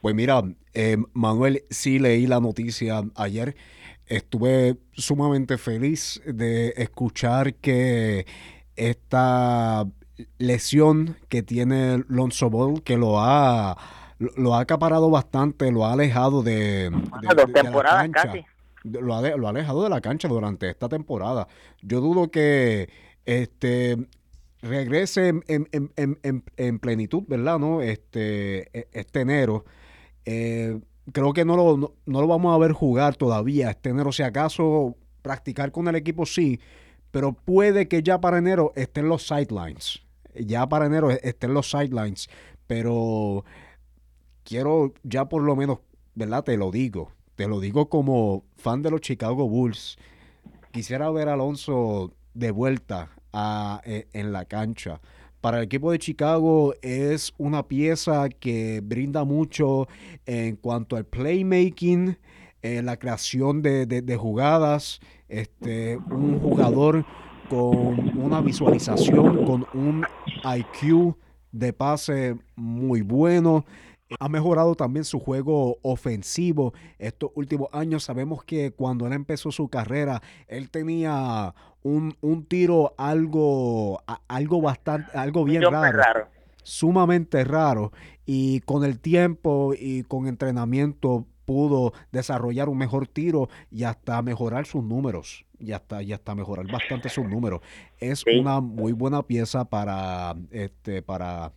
Pues 0.03 0.15
mira, 0.15 0.43
eh, 0.75 0.99
Manuel, 1.15 1.63
sí 1.71 1.99
leí 1.99 2.27
la 2.27 2.41
noticia 2.41 3.03
ayer 3.15 3.55
estuve 4.17 4.77
sumamente 4.93 5.57
feliz 5.57 6.21
de 6.27 6.75
escuchar 6.77 7.55
que 7.55 8.27
esta 8.77 9.87
lesión 10.39 11.17
que 11.29 11.43
tiene 11.43 12.05
Lonzo 12.09 12.51
Ball, 12.51 12.83
que 12.83 12.99
lo 12.99 13.21
ha, 13.21 13.77
lo 14.19 14.55
ha 14.55 14.61
acaparado 14.61 15.11
bastante, 15.11 15.73
lo 15.73 15.87
ha 15.87 15.95
alejado 15.95 16.43
de, 16.43 16.91
la 17.23 18.11
cancha. 18.13 18.35
Lo 18.85 19.15
ha, 19.15 19.37
lo 19.37 19.47
ha 19.47 19.51
alejado 19.51 19.83
de 19.83 19.89
la 19.89 20.01
cancha 20.01 20.29
durante 20.29 20.69
esta 20.69 20.89
temporada. 20.89 21.49
Yo 21.81 22.01
dudo 22.01 22.31
que 22.31 22.91
este 23.25 23.97
regrese 24.61 25.29
en, 25.29 25.43
en, 25.47 25.91
en, 25.97 26.45
en 26.57 26.79
plenitud, 26.79 27.25
¿verdad? 27.27 27.59
¿No? 27.59 27.81
Este, 27.81 28.69
e, 28.79 28.89
este 28.93 29.21
enero. 29.21 29.65
Eh, 30.25 30.79
creo 31.11 31.33
que 31.33 31.45
no 31.45 31.57
lo, 31.57 31.95
no, 32.07 32.21
lo 32.21 32.27
vamos 32.27 32.55
a 32.55 32.59
ver 32.59 32.73
jugar 32.73 33.17
todavía 33.17 33.71
este 33.71 33.91
enero. 33.91 34.13
Si 34.13 34.23
acaso 34.23 34.97
practicar 35.23 35.73
con 35.73 35.89
el 35.89 35.97
equipo 35.97 36.27
sí, 36.27 36.61
pero 37.11 37.33
puede 37.33 37.89
que 37.89 38.03
ya 38.03 38.21
para 38.21 38.39
enero 38.39 38.73
estén 38.77 39.09
los 39.09 39.27
sidelines. 39.27 40.03
Ya 40.35 40.69
para 40.69 40.87
enero 40.87 41.11
estén 41.11 41.55
los 41.55 41.71
sidelines. 41.71 42.29
Pero 42.67 43.45
quiero 44.45 44.95
ya 45.03 45.29
por 45.29 45.43
lo 45.43 45.57
menos, 45.57 45.81
¿verdad? 46.15 46.45
Te 46.45 46.57
lo 46.57 46.71
digo. 46.71 47.13
Te 47.35 47.49
lo 47.49 47.61
digo 47.61 47.89
como 47.89 48.45
fan 48.57 48.83
de 48.83 48.91
los 48.91 49.01
Chicago 49.01 49.49
Bulls. 49.49 49.99
Quisiera 50.71 51.11
ver 51.11 51.29
a 51.29 51.35
Alonso 51.35 52.13
de 52.35 52.51
vuelta 52.51 53.11
a, 53.33 53.81
e, 53.85 54.09
en 54.13 54.33
la 54.33 54.45
cancha. 54.45 55.01
Para 55.43 55.59
el 55.59 55.65
equipo 55.65 55.91
de 55.91 55.99
Chicago 55.99 56.73
es 56.83 57.35
una 57.37 57.67
pieza 57.67 58.29
que 58.29 58.81
brinda 58.81 59.25
mucho 59.25 59.89
en 60.25 60.55
cuanto 60.55 60.97
al 60.97 61.05
playmaking, 61.05 62.17
eh, 62.63 62.81
la 62.81 62.97
creación 62.97 63.61
de, 63.61 63.85
de, 63.85 64.17
jugadas, 64.17 65.01
este, 65.29 65.97
un 65.97 66.39
jugador 66.39 67.05
con 67.51 68.17
una 68.17 68.41
visualización, 68.41 69.45
con 69.45 69.67
un 69.75 70.07
IQ 70.45 71.17
de 71.51 71.73
pase 71.73 72.37
muy 72.55 73.03
bueno. 73.03 73.65
Ha 74.19 74.29
mejorado 74.29 74.75
también 74.75 75.05
su 75.05 75.19
juego 75.19 75.79
ofensivo 75.83 76.73
estos 76.99 77.31
últimos 77.35 77.69
años. 77.73 78.05
Sabemos 78.05 78.45
que 78.45 78.73
cuando 78.73 79.07
él 79.07 79.13
empezó 79.13 79.53
su 79.53 79.69
carrera, 79.69 80.23
él 80.49 80.71
tenía 80.71 81.55
un, 81.83 82.47
tiro 82.49 82.95
algo, 82.97 84.03
algo 84.29 84.61
bastante, 84.61 85.17
algo 85.17 85.45
bien 85.45 85.63
raro, 85.63 86.29
Sumamente 86.63 87.45
raro. 87.45 87.93
Y 88.25 88.61
con 88.61 88.85
el 88.85 89.01
tiempo 89.01 89.75
y 89.77 90.05
con 90.05 90.27
entrenamiento 90.27 91.27
pudo 91.45 91.93
desarrollar 92.13 92.69
un 92.69 92.79
mejor 92.79 93.09
tiro 93.09 93.49
y 93.71 93.85
hasta 93.85 94.23
mejorar 94.23 94.67
sus 94.67 94.85
números. 94.85 95.45
Y 95.59 95.73
hasta, 95.73 96.03
y 96.03 96.13
hasta 96.13 96.35
mejorar 96.35 96.67
bastante 96.71 97.09
sus 97.09 97.29
números. 97.29 97.61
Es 97.99 98.25
una 98.27 98.61
muy 98.61 98.93
buena 98.93 99.23
pieza 99.23 99.65
para, 99.65 100.35
este, 100.51 101.03
para, 101.03 101.53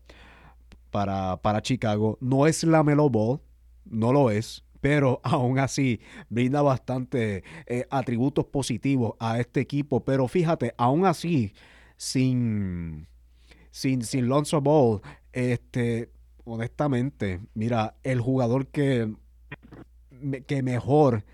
para, 0.95 1.35
para 1.41 1.61
Chicago. 1.61 2.17
No 2.21 2.47
es 2.47 2.63
la 2.63 2.81
Melo 2.81 3.09
Ball, 3.09 3.41
no 3.83 4.13
lo 4.13 4.31
es, 4.31 4.63
pero 4.79 5.19
aún 5.25 5.59
así 5.59 5.99
brinda 6.29 6.61
bastante 6.61 7.43
eh, 7.65 7.85
atributos 7.89 8.45
positivos 8.45 9.15
a 9.19 9.41
este 9.41 9.59
equipo. 9.59 10.05
Pero 10.05 10.29
fíjate, 10.29 10.73
aún 10.77 11.05
así, 11.05 11.51
sin, 11.97 13.09
sin, 13.71 14.03
sin 14.03 14.29
Lonzo 14.29 14.61
Ball, 14.61 15.01
este, 15.33 16.11
honestamente, 16.45 17.41
mira, 17.55 17.95
el 18.03 18.21
jugador 18.21 18.67
que, 18.67 19.13
que 20.47 20.63
mejor 20.63 21.25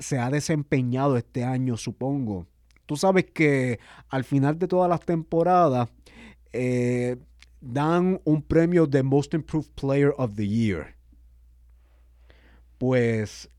se 0.00 0.18
ha 0.18 0.30
desempeñado 0.32 1.16
este 1.16 1.44
año, 1.44 1.76
supongo. 1.76 2.48
Tú 2.86 2.96
sabes 2.96 3.26
que 3.26 3.78
al 4.08 4.24
final 4.24 4.58
de 4.58 4.66
todas 4.66 4.90
las 4.90 4.98
temporadas 5.00 5.88
eh, 6.52 7.18
dan 7.64 8.20
un 8.24 8.42
premio 8.42 8.86
de 8.86 9.02
Most 9.02 9.34
Improved 9.34 9.70
Player 9.74 10.12
of 10.18 10.34
the 10.34 10.46
Year. 10.46 10.94
Pues 12.78 13.50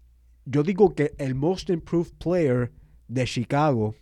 yo 0.45 0.63
digo 0.63 0.93
que 0.93 1.13
el 1.17 1.33
Most 1.33 1.69
Improved 1.69 2.13
Player 2.19 2.71
de 3.07 3.25
Chicago 3.25 3.95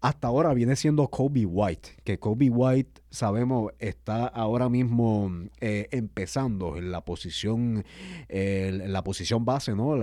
hasta 0.00 0.28
ahora 0.28 0.54
viene 0.54 0.76
siendo 0.76 1.08
Kobe 1.08 1.44
White, 1.44 1.90
que 2.04 2.18
Kobe 2.18 2.50
White 2.50 3.02
sabemos 3.10 3.72
está 3.78 4.26
ahora 4.26 4.68
mismo 4.68 5.30
eh, 5.60 5.88
empezando 5.90 6.76
en 6.76 6.92
la 6.92 7.04
posición 7.04 7.84
la 8.28 9.02
posición 9.02 9.44
base, 9.44 9.74
¿no? 9.74 9.98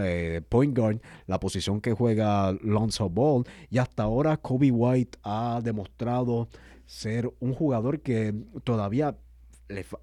point 0.50 0.78
guard, 0.78 1.02
la 1.28 1.40
posición 1.40 1.80
que 1.80 1.94
juega 1.94 2.52
Lonzo 2.62 3.10
Ball 3.10 3.46
y 3.70 3.78
hasta 3.78 4.04
ahora 4.04 4.38
Kobe 4.38 4.72
White 4.72 5.18
ha 5.24 5.62
demostrado 5.64 6.50
ser 6.86 7.32
un 7.40 7.54
jugador 7.54 8.02
que 8.02 8.34
todavía 8.64 9.16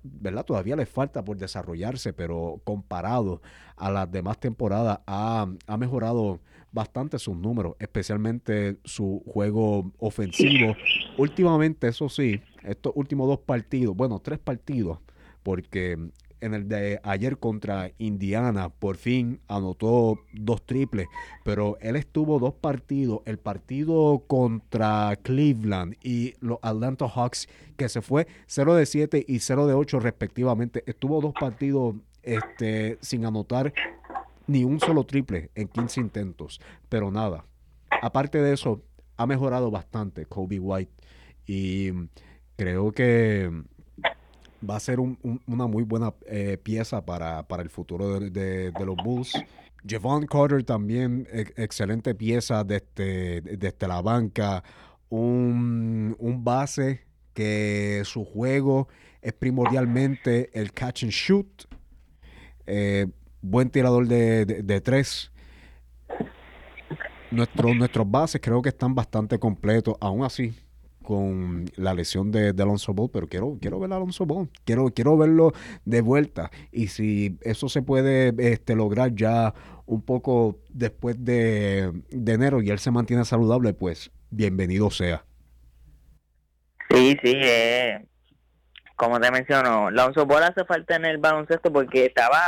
¿verdad? 0.03 0.45
Todavía 0.45 0.77
le 0.77 0.87
falta 0.87 1.25
por 1.25 1.37
desarrollarse, 1.37 2.13
pero 2.13 2.61
comparado 2.65 3.43
a 3.77 3.91
las 3.91 4.11
demás 4.11 4.39
temporadas 4.39 5.01
ha, 5.07 5.47
mejorado 5.79 6.41
bastante 6.73 7.19
sus 7.19 7.37
números, 7.37 7.77
especialmente 7.79 8.79
su 8.85 9.23
juego 9.27 9.93
ofensivo. 9.99 10.75
Últimamente, 11.19 11.89
eso 11.89 12.09
sí, 12.09 12.41
estos 12.63 12.93
últimos 12.97 13.29
dos 13.29 13.41
partidos, 13.41 13.95
bueno, 13.97 14.21
tres 14.21 14.39
partidos, 14.39 14.99
porque 15.43 16.11
en 16.43 16.55
el 16.55 16.69
de 16.69 17.01
ayer 17.05 17.39
contra 17.39 17.93
Indiana, 17.99 18.69
por 18.69 18.97
fin 18.97 19.41
anotó 19.49 20.19
dos 20.33 20.67
triples, 20.67 21.07
pero 21.45 21.79
él 21.81 21.97
estuvo 21.97 22.39
dos 22.39 22.55
partidos, 22.55 23.21
el 23.25 23.39
partido 23.39 24.25
contra 24.27 25.17
Cleveland 25.23 25.97
y 26.03 26.35
los 26.41 26.59
Atlanta 26.63 27.09
Hawks, 27.09 27.49
que 27.77 27.89
se 27.89 28.03
fue 28.03 28.27
0 28.47 28.75
de 28.75 28.87
7 28.87 29.25
y 29.27 29.39
0 29.39 29.67
de 29.67 29.75
8 29.75 30.01
respectivamente, 30.01 30.83
estuvo 30.87 31.21
dos 31.21 31.33
partidos 31.33 31.95
este, 32.23 32.99
sin 33.01 33.25
anotar 33.25 33.73
ni 34.47 34.65
un 34.65 34.81
solo 34.81 35.05
triple 35.05 35.51
en 35.55 35.69
15 35.69 36.01
intentos, 36.01 36.61
pero 36.89 37.11
nada. 37.11 37.45
Aparte 38.03 38.43
de 38.43 38.53
eso, 38.53 38.83
ha 39.17 39.27
mejorado 39.27 39.71
bastante 39.71 40.27
Kobe 40.27 40.59
White 40.59 40.93
y 41.47 41.93
creo 42.57 42.91
que 42.91 43.51
va 44.69 44.77
a 44.77 44.81
ser 44.81 44.99
una 45.01 45.67
muy 45.67 45.83
buena 45.83 46.15
eh, 46.27 46.59
pieza 46.63 47.05
para, 47.05 47.45
el 47.59 47.71
futuro 47.71 48.21
de, 48.21 48.73
los 48.85 48.97
Bulls. 48.97 49.33
Javon 49.89 50.27
Carter 50.27 50.63
también, 50.63 51.27
excelente 51.33 52.15
pieza 52.15 52.63
desde, 52.65 53.41
desde 53.41 53.89
la 53.89 54.01
banca. 54.01 54.63
Un, 55.09 56.17
base 56.45 57.03
que 57.35 58.03
su 58.05 58.25
juego 58.25 58.89
es 59.21 59.33
primordialmente 59.33 60.51
el 60.59 60.73
catch 60.73 61.05
and 61.05 61.13
shoot. 61.13 61.65
Eh, 62.67 63.07
buen 63.41 63.71
tirador 63.71 64.07
de, 64.07 64.81
tres. 64.85 65.31
nuestros 67.31 68.11
bases 68.11 68.41
creo 68.41 68.63
que 68.63 68.69
están 68.69 68.95
bastante 68.95 69.39
completos. 69.39 69.97
Aún 70.01 70.25
así, 70.25 70.55
con 71.03 71.67
la 71.77 71.95
lesión 71.95 72.31
de, 72.31 72.51
Alonso 72.51 72.95
Ball, 72.95 73.11
pero 73.13 73.29
quiero, 73.29 73.59
quiero 73.61 73.79
ver 73.79 73.93
a 73.93 73.97
Alonso 73.97 74.27
Ball, 74.27 74.49
quiero, 74.65 74.87
quiero 74.95 75.17
verlo 75.17 75.53
de 75.85 76.01
vuelta. 76.01 76.51
Y 76.71 76.89
si 76.89 77.39
eso 77.43 77.69
se 77.69 77.83
puede 77.83 78.35
este, 78.39 78.75
lograr 78.75 79.15
ya 79.15 79.55
un 79.87 80.03
poco 80.03 80.61
después 80.71 81.23
de, 81.25 81.93
enero 82.11 82.63
y 82.63 82.71
él 82.71 82.79
se 82.79 82.91
mantiene 82.91 83.25
saludable, 83.25 83.75
pues 83.75 84.11
bienvenido 84.31 84.91
sea. 84.91 85.25
Sí, 86.91 87.17
sí, 87.23 87.33
eh, 87.35 88.05
como 88.97 89.19
te 89.19 89.31
menciono, 89.31 89.89
Alonso 89.89 90.27
Ball 90.27 90.45
hace 90.45 90.65
falta 90.65 90.97
en 90.97 91.05
el 91.05 91.19
baloncesto 91.19 91.73
porque 91.73 92.07
estaba, 92.07 92.41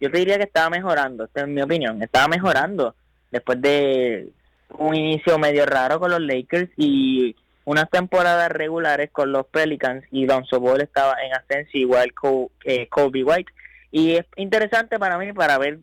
yo 0.00 0.10
te 0.10 0.18
diría 0.18 0.36
que 0.36 0.44
estaba 0.44 0.70
mejorando, 0.70 1.24
esta 1.24 1.42
es 1.42 1.48
mi 1.48 1.62
opinión, 1.62 2.02
estaba 2.02 2.28
mejorando 2.28 2.94
después 3.30 3.60
de 3.60 4.32
un 4.78 4.94
inicio 4.94 5.38
medio 5.38 5.66
raro 5.66 6.00
con 6.00 6.10
los 6.10 6.20
Lakers 6.20 6.70
y 6.76 7.36
unas 7.66 7.90
temporadas 7.90 8.48
regulares 8.50 9.10
con 9.10 9.32
los 9.32 9.46
Pelicans 9.48 10.04
y 10.12 10.24
Lonzo 10.24 10.60
Ball 10.60 10.80
estaba 10.80 11.16
en 11.22 11.34
ascenso 11.34 11.76
igual 11.76 12.14
que 12.62 12.88
Kobe 12.88 13.24
White. 13.24 13.52
Y 13.90 14.12
es 14.12 14.24
interesante 14.36 14.98
para 15.00 15.18
mí 15.18 15.32
para 15.32 15.58
ver 15.58 15.80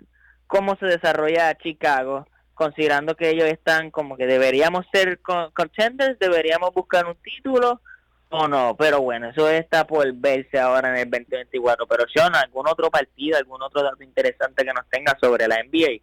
cómo 0.47 0.77
se 0.77 0.85
desarrolla 0.85 1.57
Chicago, 1.57 2.25
considerando 2.53 3.15
que 3.15 3.31
ellos 3.31 3.49
están 3.49 3.91
como 3.91 4.15
que 4.15 4.25
deberíamos 4.25 4.85
ser 4.93 5.19
contenders, 5.19 6.17
deberíamos 6.19 6.73
buscar 6.73 7.05
un 7.05 7.15
título 7.15 7.81
o 8.29 8.47
no, 8.47 8.77
pero 8.79 9.01
bueno, 9.01 9.29
eso 9.29 9.49
está 9.49 9.85
por 9.85 10.11
verse 10.13 10.57
ahora 10.57 10.89
en 10.89 11.05
el 11.05 11.11
2024. 11.11 11.85
Pero 11.85 12.05
Sean, 12.13 12.33
¿algún 12.33 12.65
otro 12.65 12.89
partido, 12.89 13.37
algún 13.37 13.61
otro 13.61 13.83
dato 13.83 14.01
interesante 14.03 14.63
que 14.63 14.73
nos 14.73 14.87
tenga 14.89 15.17
sobre 15.19 15.49
la 15.49 15.57
NBA? 15.61 16.01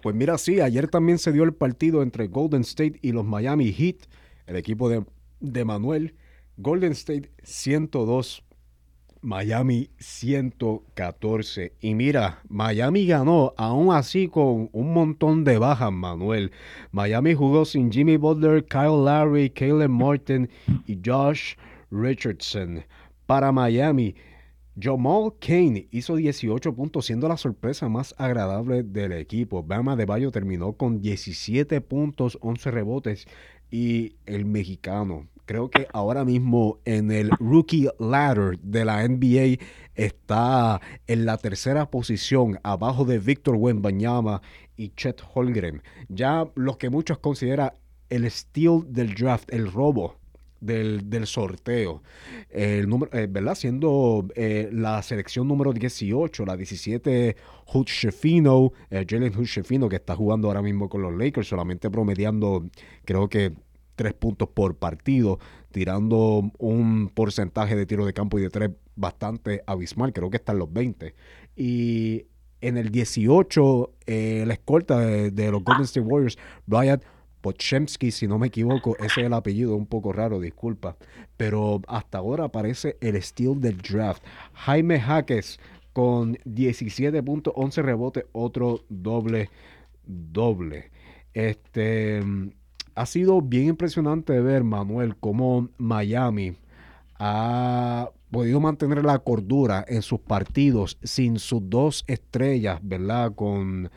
Pues 0.00 0.16
mira, 0.16 0.38
sí, 0.38 0.62
ayer 0.62 0.88
también 0.88 1.18
se 1.18 1.30
dio 1.30 1.44
el 1.44 1.52
partido 1.52 2.02
entre 2.02 2.26
Golden 2.26 2.62
State 2.62 2.98
y 3.02 3.12
los 3.12 3.26
Miami 3.26 3.70
Heat 3.70 4.08
el 4.50 4.56
equipo 4.56 4.88
de, 4.88 5.04
de 5.38 5.64
Manuel. 5.64 6.14
Golden 6.56 6.92
State 6.92 7.30
102, 7.42 8.44
Miami 9.22 9.90
114. 9.98 11.72
Y 11.80 11.94
mira, 11.94 12.40
Miami 12.48 13.06
ganó 13.06 13.54
aún 13.56 13.94
así 13.94 14.28
con 14.28 14.68
un 14.72 14.92
montón 14.92 15.44
de 15.44 15.56
bajas, 15.56 15.92
Manuel. 15.92 16.50
Miami 16.90 17.34
jugó 17.34 17.64
sin 17.64 17.92
Jimmy 17.92 18.16
Butler, 18.16 18.64
Kyle 18.64 19.04
Lowry, 19.04 19.50
Caleb 19.50 19.88
Martin 19.88 20.50
y 20.86 21.00
Josh 21.02 21.54
Richardson. 21.90 22.84
Para 23.26 23.52
Miami, 23.52 24.16
Jamal 24.78 25.34
Kane 25.40 25.88
hizo 25.90 26.16
18 26.16 26.74
puntos, 26.74 27.06
siendo 27.06 27.28
la 27.28 27.36
sorpresa 27.36 27.88
más 27.88 28.14
agradable 28.18 28.82
del 28.82 29.12
equipo. 29.12 29.62
Bama 29.62 29.94
de 29.94 30.06
Bayo 30.06 30.30
terminó 30.30 30.72
con 30.72 31.00
17 31.00 31.80
puntos, 31.82 32.38
11 32.40 32.70
rebotes 32.70 33.26
y 33.70 34.16
el 34.26 34.44
mexicano. 34.44 35.26
Creo 35.46 35.68
que 35.68 35.88
ahora 35.92 36.24
mismo 36.24 36.78
en 36.84 37.10
el 37.10 37.30
rookie 37.30 37.88
ladder 37.98 38.58
de 38.60 38.84
la 38.84 39.06
NBA 39.06 39.64
está 39.96 40.80
en 41.08 41.26
la 41.26 41.38
tercera 41.38 41.90
posición, 41.90 42.60
abajo 42.62 43.04
de 43.04 43.18
Víctor 43.18 43.56
Wembanyama 43.56 44.42
y 44.76 44.90
Chet 44.90 45.20
Holgren. 45.34 45.82
Ya 46.08 46.48
lo 46.54 46.78
que 46.78 46.88
muchos 46.88 47.18
consideran 47.18 47.72
el 48.10 48.30
steal 48.30 48.84
del 48.88 49.14
draft, 49.14 49.52
el 49.52 49.72
robo 49.72 50.20
del, 50.60 51.26
sorteo. 51.26 52.02
El 52.50 52.88
número, 52.88 53.16
eh, 53.16 53.26
¿verdad? 53.28 53.54
Siendo 53.54 54.26
eh, 54.34 54.68
la 54.72 55.02
selección 55.02 55.48
número 55.48 55.72
18, 55.72 56.44
la 56.44 56.56
17, 56.56 57.36
Hood 57.66 57.86
eh, 58.90 59.06
Jalen 59.08 59.32
Hood 59.32 59.88
que 59.88 59.96
está 59.96 60.14
jugando 60.14 60.48
ahora 60.48 60.62
mismo 60.62 60.88
con 60.88 61.02
los 61.02 61.14
Lakers, 61.14 61.48
solamente 61.48 61.90
promediando, 61.90 62.68
creo 63.04 63.28
que 63.28 63.52
tres 63.96 64.14
puntos 64.14 64.48
por 64.48 64.76
partido, 64.76 65.38
tirando 65.72 66.50
un 66.58 67.10
porcentaje 67.12 67.76
de 67.76 67.86
tiro 67.86 68.06
de 68.06 68.12
campo 68.12 68.38
y 68.38 68.42
de 68.42 68.50
tres 68.50 68.70
bastante 68.96 69.62
abismal, 69.66 70.12
creo 70.12 70.30
que 70.30 70.36
está 70.36 70.52
en 70.52 70.58
los 70.58 70.72
20. 70.72 71.14
Y 71.56 72.26
en 72.60 72.76
el 72.76 72.90
18, 72.90 73.90
eh, 74.06 74.44
la 74.46 74.54
escolta 74.54 74.98
de, 74.98 75.50
los 75.50 75.64
Golden 75.64 75.84
State 75.84 76.06
Warriors, 76.06 76.38
Brian 76.66 77.02
Pochemsky, 77.40 78.10
si 78.10 78.26
no 78.26 78.38
me 78.38 78.48
equivoco, 78.48 78.96
ese 78.98 79.20
es 79.20 79.26
el 79.26 79.32
apellido, 79.32 79.76
un 79.76 79.86
poco 79.86 80.12
raro, 80.12 80.40
disculpa. 80.40 80.96
Pero 81.36 81.80
hasta 81.88 82.18
ahora 82.18 82.44
aparece 82.44 82.96
el 83.00 83.20
steal 83.22 83.60
del 83.60 83.78
draft. 83.78 84.22
Jaime 84.52 85.00
Jaques 85.00 85.58
con 85.92 86.38
17 86.44 87.22
puntos, 87.22 87.52
11 87.56 87.82
rebotes, 87.82 88.24
otro 88.32 88.84
doble, 88.88 89.50
doble. 90.06 90.90
Este, 91.32 92.22
ha 92.94 93.06
sido 93.06 93.40
bien 93.40 93.68
impresionante 93.68 94.40
ver, 94.40 94.64
Manuel, 94.64 95.16
cómo 95.16 95.68
Miami 95.78 96.56
ha 97.18 98.10
podido 98.30 98.60
mantener 98.60 99.04
la 99.04 99.18
cordura 99.18 99.84
en 99.86 100.02
sus 100.02 100.20
partidos 100.20 100.98
sin 101.02 101.38
sus 101.38 101.60
dos 101.68 102.04
estrellas, 102.06 102.80
¿verdad? 102.82 103.34
Con 103.34 103.90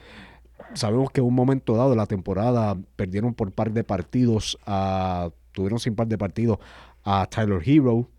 sabemos 0.76 1.12
que 1.12 1.22
en 1.22 1.28
un 1.28 1.36
momento 1.36 1.76
dado 1.76 1.92
de 1.92 1.96
la 1.96 2.06
temporada 2.06 2.78
perdieron 2.96 3.34
por 3.34 3.52
par 3.52 3.72
de 3.72 3.84
partidos 3.84 4.58
a 4.66 5.30
tuvieron 5.52 5.80
sin 5.80 5.96
par 5.96 6.08
de 6.08 6.18
partidos 6.18 6.60
a 7.04 7.28
Tyler 7.28 7.62
Hero, 7.64 8.10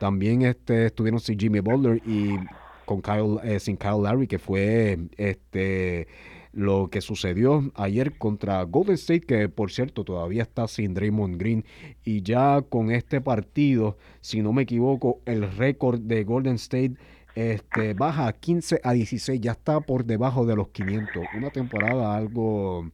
también 0.00 0.42
este 0.42 0.86
estuvieron 0.86 1.20
sin 1.20 1.38
Jimmy 1.38 1.60
Butler 1.60 2.02
y 2.06 2.36
con 2.84 3.02
Kyle 3.02 3.38
eh, 3.44 3.60
sin 3.60 3.76
Kyle 3.76 4.02
Larry 4.02 4.26
que 4.26 4.38
fue 4.38 4.98
este 5.16 6.08
lo 6.52 6.88
que 6.90 7.00
sucedió 7.00 7.70
ayer 7.74 8.18
contra 8.18 8.62
Golden 8.64 8.96
State, 8.96 9.20
que 9.20 9.48
por 9.48 9.70
cierto 9.70 10.04
todavía 10.04 10.42
está 10.42 10.66
sin 10.66 10.94
Draymond 10.94 11.38
Green. 11.38 11.64
Y 12.04 12.22
ya 12.22 12.62
con 12.68 12.90
este 12.90 13.20
partido, 13.20 13.96
si 14.20 14.42
no 14.42 14.52
me 14.52 14.62
equivoco, 14.62 15.20
el 15.26 15.50
récord 15.52 16.00
de 16.00 16.24
Golden 16.24 16.56
State 16.56 16.94
este, 17.34 17.94
baja 17.94 18.26
a 18.26 18.32
15 18.32 18.80
a 18.82 18.92
16, 18.92 19.40
ya 19.40 19.52
está 19.52 19.80
por 19.80 20.04
debajo 20.04 20.46
de 20.46 20.56
los 20.56 20.68
500. 20.68 21.24
Una 21.36 21.50
temporada 21.50 22.16
algo... 22.16 22.90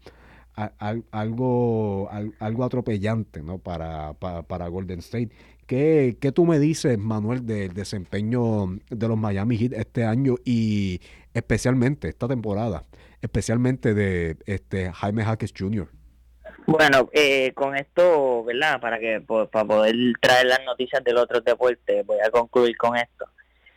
algo, 1.11 2.09
algo 2.39 2.65
atropellante 2.65 3.43
¿no? 3.43 3.59
para, 3.59 4.15
para, 4.15 4.69
Golden 4.69 5.01
State. 5.01 5.31
¿Qué, 5.67 6.17
¿Qué, 6.21 6.33
tú 6.33 6.47
me 6.47 6.59
dices, 6.59 6.97
Manuel, 6.99 7.45
del 7.45 7.75
desempeño 7.75 8.79
de 8.89 9.09
los 9.09 9.19
Miami 9.19 9.59
Heat 9.59 9.73
este 9.75 10.05
año 10.05 10.37
y 10.45 11.01
especialmente 11.35 12.09
esta 12.09 12.29
temporada? 12.29 12.85
especialmente 13.27 13.95
de 13.95 14.37
este 14.47 14.93
Jaime 14.93 15.25
Jaques 15.25 15.53
Jr. 15.57 15.89
Bueno, 16.67 17.09
eh, 17.13 17.53
con 17.55 17.77
esto, 17.77 18.45
¿verdad? 18.45 18.81
Para 18.81 18.99
que 18.99 19.21
para 19.21 19.65
poder 19.65 19.95
traer 20.21 20.47
las 20.47 20.65
noticias 20.65 21.03
del 21.05 21.17
otro 21.19 21.41
deporte, 21.41 22.03
voy 22.03 22.19
a 22.27 22.31
concluir 22.31 22.77
con 22.77 22.97
esto. 22.97 23.27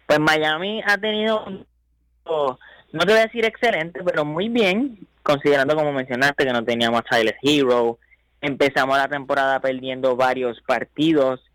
Pues 0.09 0.19
Miami 0.19 0.81
ha 0.87 0.97
tenido, 0.97 1.45
no 1.45 3.05
te 3.05 3.11
voy 3.11 3.19
a 3.19 3.27
decir 3.27 3.45
excelente, 3.45 4.01
pero 4.03 4.25
muy 4.25 4.49
bien, 4.49 4.97
considerando 5.21 5.75
como 5.75 5.93
mencionaste 5.93 6.45
que 6.45 6.51
no 6.51 6.65
teníamos 6.65 7.01
a 7.01 7.03
Tyler 7.03 7.37
Hero, 7.43 7.99
empezamos 8.41 8.97
la 8.97 9.07
temporada 9.07 9.59
perdiendo 9.59 10.15
varios 10.15 10.59
partidos 10.61 11.47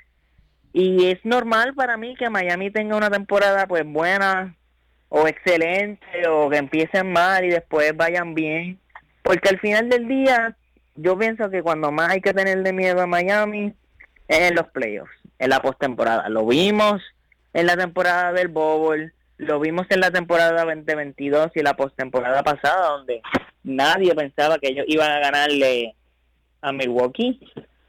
y 0.73 1.07
es 1.07 1.19
normal 1.25 1.75
para 1.75 1.97
mí 1.97 2.15
que 2.15 2.31
Miami 2.31 2.71
tenga 2.71 2.97
una 2.97 3.11
temporada 3.11 3.67
pues 3.67 3.83
buena, 3.85 4.55
o 5.09 5.27
excelente 5.27 6.07
o 6.29 6.49
que 6.49 6.59
empiecen 6.59 7.11
mal 7.11 7.45
y 7.45 7.49
después 7.49 7.97
vayan 7.97 8.37
bien. 8.37 8.79
Porque 9.25 9.49
al 9.49 9.59
final 9.59 9.89
del 9.89 10.07
día, 10.07 10.57
yo 10.95 11.19
pienso 11.19 11.51
que 11.51 11.61
cuando 11.61 11.91
más 11.91 12.11
hay 12.11 12.21
que 12.21 12.33
tenerle 12.33 12.73
miedo 12.73 13.03
a 13.03 13.09
Miami 13.09 13.75
es 14.29 14.39
en 14.39 14.55
los 14.55 14.69
playoffs, 14.69 15.11
en 15.41 15.51
la 15.51 15.61
postemporada. 15.61 16.29
Lo 16.29 16.47
vimos 16.47 17.03
en 17.55 17.67
la 17.67 17.77
temporada 17.77 18.33
del 18.33 18.49
Bowl, 18.49 19.13
lo 19.39 19.61
vimos 19.61 19.87
en 19.91 20.01
la 20.01 20.11
temporada 20.11 20.65
2022 20.65 21.53
y 21.55 21.63
la 21.63 21.75
postemporada 21.75 22.43
pasada, 22.43 22.91
donde 22.91 23.23
nadie 23.63 24.15
pensaba 24.15 24.59
que 24.59 24.69
ellos 24.69 24.85
iban 24.89 25.11
a 25.11 25.21
ganarle 25.21 25.95
a 26.61 26.73
Milwaukee, 26.73 27.41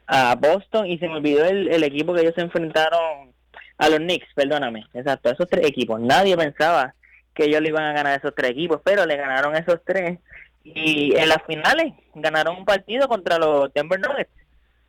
a 0.08 0.36
Boston, 0.36 0.86
y 0.86 0.98
se 1.00 1.08
me 1.08 1.16
olvidó 1.16 1.46
el, 1.46 1.68
el 1.68 1.84
equipo 1.84 2.14
que 2.14 2.22
ellos 2.22 2.36
se 2.36 2.42
enfrentaron 2.42 3.34
a 3.78 3.90
los 3.90 4.00
Knicks, 4.00 4.28
perdóname, 4.36 4.86
exacto, 4.94 5.30
esos 5.30 5.50
tres 5.50 5.66
equipos. 5.68 6.00
Nadie 6.00 6.38
pensaba 6.38 6.94
que 7.34 7.46
ellos 7.46 7.62
le 7.62 7.70
iban 7.70 7.84
a 7.84 7.94
ganar 7.94 8.18
esos 8.18 8.34
tres 8.36 8.52
equipos, 8.52 8.82
pero 8.84 9.06
le 9.06 9.18
ganaron 9.18 9.56
esos 9.56 9.80
tres. 9.84 10.20
Y 10.64 11.16
en 11.16 11.30
las 11.30 11.44
finales 11.46 11.94
ganaron 12.16 12.58
un 12.58 12.66
partido 12.66 13.08
contra 13.08 13.38
los 13.38 13.72
Denver 13.74 14.00
Nuggets. 14.00 14.32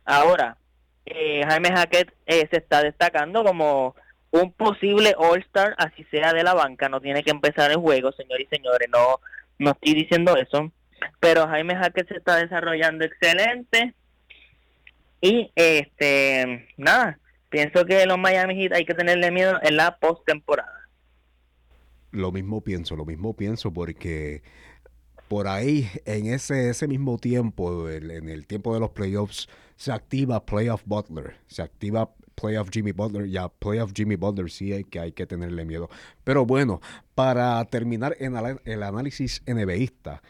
Ahora, 0.05 0.57
eh, 1.05 1.43
Jaime 1.47 1.71
Hackett 1.71 2.13
eh, 2.25 2.47
se 2.49 2.57
está 2.57 2.81
destacando 2.81 3.43
como 3.43 3.95
un 4.31 4.51
posible 4.51 5.15
All-Star, 5.17 5.75
así 5.77 6.03
sea 6.05 6.33
de 6.33 6.43
la 6.43 6.53
banca. 6.53 6.89
No 6.89 7.01
tiene 7.01 7.23
que 7.23 7.31
empezar 7.31 7.71
el 7.71 7.77
juego, 7.77 8.11
señores 8.11 8.47
y 8.49 8.55
señores. 8.55 8.89
No, 8.91 9.19
no 9.59 9.71
estoy 9.71 9.93
diciendo 9.93 10.35
eso. 10.35 10.71
Pero 11.19 11.47
Jaime 11.47 11.75
Hackett 11.75 12.07
se 12.07 12.17
está 12.17 12.37
desarrollando 12.37 13.05
excelente. 13.05 13.93
Y 15.21 15.51
este, 15.55 16.67
nada, 16.77 17.19
pienso 17.49 17.85
que 17.85 18.05
los 18.05 18.17
Miami 18.17 18.55
Heat 18.55 18.73
hay 18.73 18.85
que 18.85 18.93
tenerle 18.93 19.31
miedo 19.31 19.57
en 19.61 19.77
la 19.77 19.97
postemporada. 19.97 20.73
Lo 22.11 22.31
mismo 22.31 22.61
pienso, 22.61 22.95
lo 22.95 23.05
mismo 23.05 23.33
pienso 23.35 23.71
porque 23.71 24.41
por 25.27 25.47
ahí 25.47 25.89
en 26.05 26.27
ese, 26.27 26.69
ese 26.69 26.87
mismo 26.87 27.17
tiempo, 27.17 27.89
en 27.89 28.29
el 28.29 28.47
tiempo 28.47 28.73
de 28.73 28.79
los 28.79 28.91
playoffs, 28.91 29.49
se 29.75 29.91
activa 29.91 30.45
Playoff 30.45 30.81
Butler, 30.85 31.35
se 31.47 31.61
activa 31.61 32.09
Playoff 32.39 32.69
Jimmy 32.71 32.91
Butler, 32.91 33.27
ya 33.27 33.49
Playoff 33.49 33.91
Jimmy 33.95 34.15
Butler 34.15 34.49
sí 34.51 34.71
hay 34.71 34.83
que, 34.83 34.99
hay 34.99 35.11
que 35.11 35.25
tenerle 35.25 35.65
miedo. 35.65 35.89
Pero 36.23 36.45
bueno, 36.45 36.81
para 37.15 37.65
terminar 37.65 38.15
en 38.19 38.35
el 38.63 38.83
análisis 38.83 39.41
NBAista, 39.47 40.21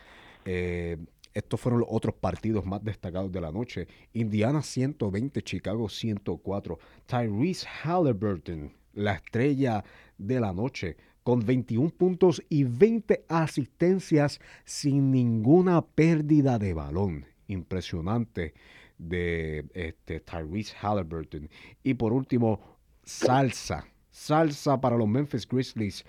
eh, 0.46 0.98
estos 1.34 1.60
fueron 1.60 1.82
los 1.82 1.90
otros 1.92 2.16
partidos 2.16 2.66
más 2.66 2.82
destacados 2.82 3.32
de 3.32 3.42
la 3.42 3.52
noche. 3.52 3.88
Indiana 4.14 4.62
120, 4.62 5.42
Chicago 5.42 5.90
104. 5.90 6.80
Tyrese 7.06 7.68
Halliburton, 7.84 8.74
la 8.94 9.16
estrella 9.16 9.84
de 10.18 10.40
la 10.40 10.54
noche, 10.54 10.96
con 11.24 11.46
21 11.46 11.90
puntos 11.90 12.42
y 12.48 12.64
20 12.64 13.26
asistencias 13.28 14.40
sin 14.64 15.12
ninguna 15.12 15.82
pérdida 15.82 16.58
de 16.58 16.74
balón. 16.74 17.26
Impresionante 17.48 18.54
de 18.98 19.66
este, 19.74 20.20
Tyrese 20.20 20.76
Halliburton. 20.76 21.50
Y 21.84 21.96
por 21.96 22.14
último, 22.14 22.60
salsa. 23.04 23.86
Salsa 24.12 24.82
para 24.82 24.98
los 24.98 25.08
Memphis 25.08 25.48
Grizzlies. 25.48 26.06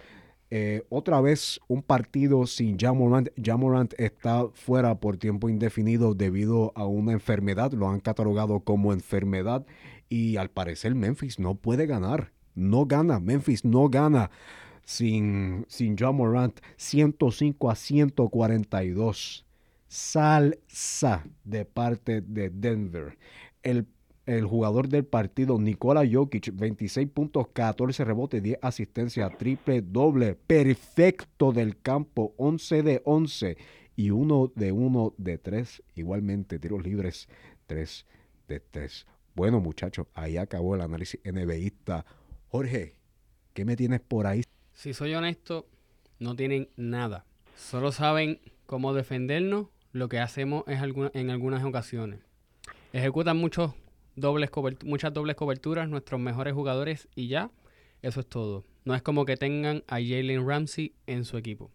Eh, 0.51 0.83
otra 0.89 1.21
vez 1.21 1.61
un 1.69 1.83
partido 1.83 2.47
sin 2.47 2.79
Jamorant. 2.79 3.29
Jamorant 3.37 3.93
está 3.99 4.49
fuera 4.55 4.99
por 4.99 5.19
tiempo 5.19 5.51
indefinido 5.51 6.15
debido 6.15 6.73
a 6.75 6.87
una 6.87 7.13
enfermedad. 7.13 7.73
Lo 7.73 7.89
han 7.89 8.01
catalogado 8.01 8.61
como 8.61 8.93
enfermedad. 8.93 9.67
Y 10.09 10.37
al 10.37 10.51
parecer 10.51 10.95
Memphis 10.95 11.39
no 11.39 11.55
puede 11.55 11.87
ganar. 11.87 12.33
No 12.55 12.87
gana. 12.87 13.21
Memphis 13.21 13.65
no 13.65 13.89
gana 13.89 14.31
sin, 14.89 15.67
sin 15.69 15.97
John 15.99 16.17
Morant, 16.17 16.61
105 16.79 17.71
a 17.71 17.75
142. 17.75 19.45
Salsa 19.89 21.25
de 21.45 21.65
parte 21.65 22.21
de 22.21 22.51
Denver. 22.51 23.19
El, 23.63 23.87
el 24.27 24.45
jugador 24.45 24.89
del 24.89 25.05
partido, 25.05 25.59
Nikola 25.59 26.03
Jokic, 26.11 26.55
26 26.55 27.09
puntos, 27.09 27.49
14 27.53 28.05
rebotes, 28.05 28.43
10 28.43 28.59
asistencias, 28.63 29.37
triple 29.39 29.83
doble, 29.83 30.35
perfecto 30.35 31.53
del 31.53 31.81
campo, 31.81 32.35
11 32.37 32.83
de 32.83 33.03
11 33.05 33.57
y 33.97 34.11
1 34.11 34.53
de 34.55 34.73
1 34.73 35.15
de 35.17 35.39
3. 35.39 35.83
Igualmente, 35.97 36.59
tiros 36.59 36.83
libres, 36.85 37.29
3 37.67 38.07
de 38.49 38.61
3. 38.61 39.07
Bueno, 39.35 39.61
muchachos, 39.61 40.07
ahí 40.15 40.37
acabó 40.37 40.75
el 40.75 40.83
análisis 40.83 41.21
NBAista. 41.25 42.05
Jorge, 42.49 42.97
¿qué 43.55 43.65
me 43.65 43.77
tienes 43.77 44.01
por 44.01 44.27
ahí? 44.27 44.43
si 44.79 44.95
soy 44.95 45.13
honesto, 45.15 45.67
no 46.21 46.37
tienen 46.37 46.69
nada. 46.77 47.25
Solo 47.57 47.91
saben 47.91 48.41
cómo 48.65 48.95
defendernos, 48.95 49.67
lo 49.93 50.09
que 50.09 50.19
hacemos 50.19 50.65
es 50.67 50.81
en 51.15 51.31
algunas 51.31 51.65
ocasiones. 51.65 52.21
Ejecutan 52.93 53.37
muchos 53.37 53.73
dobles 54.17 54.51
muchas 54.85 55.13
dobles 55.13 55.37
coberturas 55.37 55.89
nuestros 55.89 56.21
mejores 56.21 56.55
jugadores 56.55 57.09
y 57.15 57.29
ya, 57.29 57.51
eso 58.03 58.21
es 58.21 58.27
todo. 58.27 58.65
No 58.85 58.95
es 58.95 59.03
como 59.03 59.25
que 59.25 59.37
tengan 59.37 59.85
a 59.87 59.97
Jalen 59.97 60.47
Ramsey 60.47 60.95
en 61.07 61.25
su 61.25 61.37
equipo. 61.37 61.71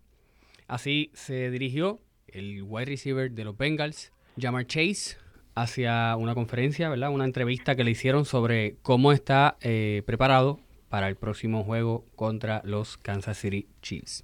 Así 0.68 1.12
se 1.14 1.52
dirigió 1.52 2.02
el 2.28 2.64
wide 2.64 2.86
receiver 2.86 3.32
de 3.32 3.44
los 3.44 3.58
Bengals, 3.58 4.12
Jamar 4.40 4.66
Chase, 4.66 5.18
hacia 5.56 6.16
una 6.18 6.34
conferencia, 6.34 6.90
¿verdad? 6.90 7.12
Una 7.12 7.26
entrevista 7.26 7.76
que 7.76 7.84
le 7.84 7.92
hicieron 7.92 8.26
sobre 8.26 8.78
cómo 8.82 9.12
está 9.12 9.58
eh, 9.62 10.02
preparado 10.06 10.60
para 10.90 11.08
el 11.08 11.16
próximo 11.16 11.64
juego 11.64 12.06
contra 12.16 12.62
los 12.66 12.98
Kansas 12.98 13.38
City 13.38 13.68
Chiefs. 13.82 14.24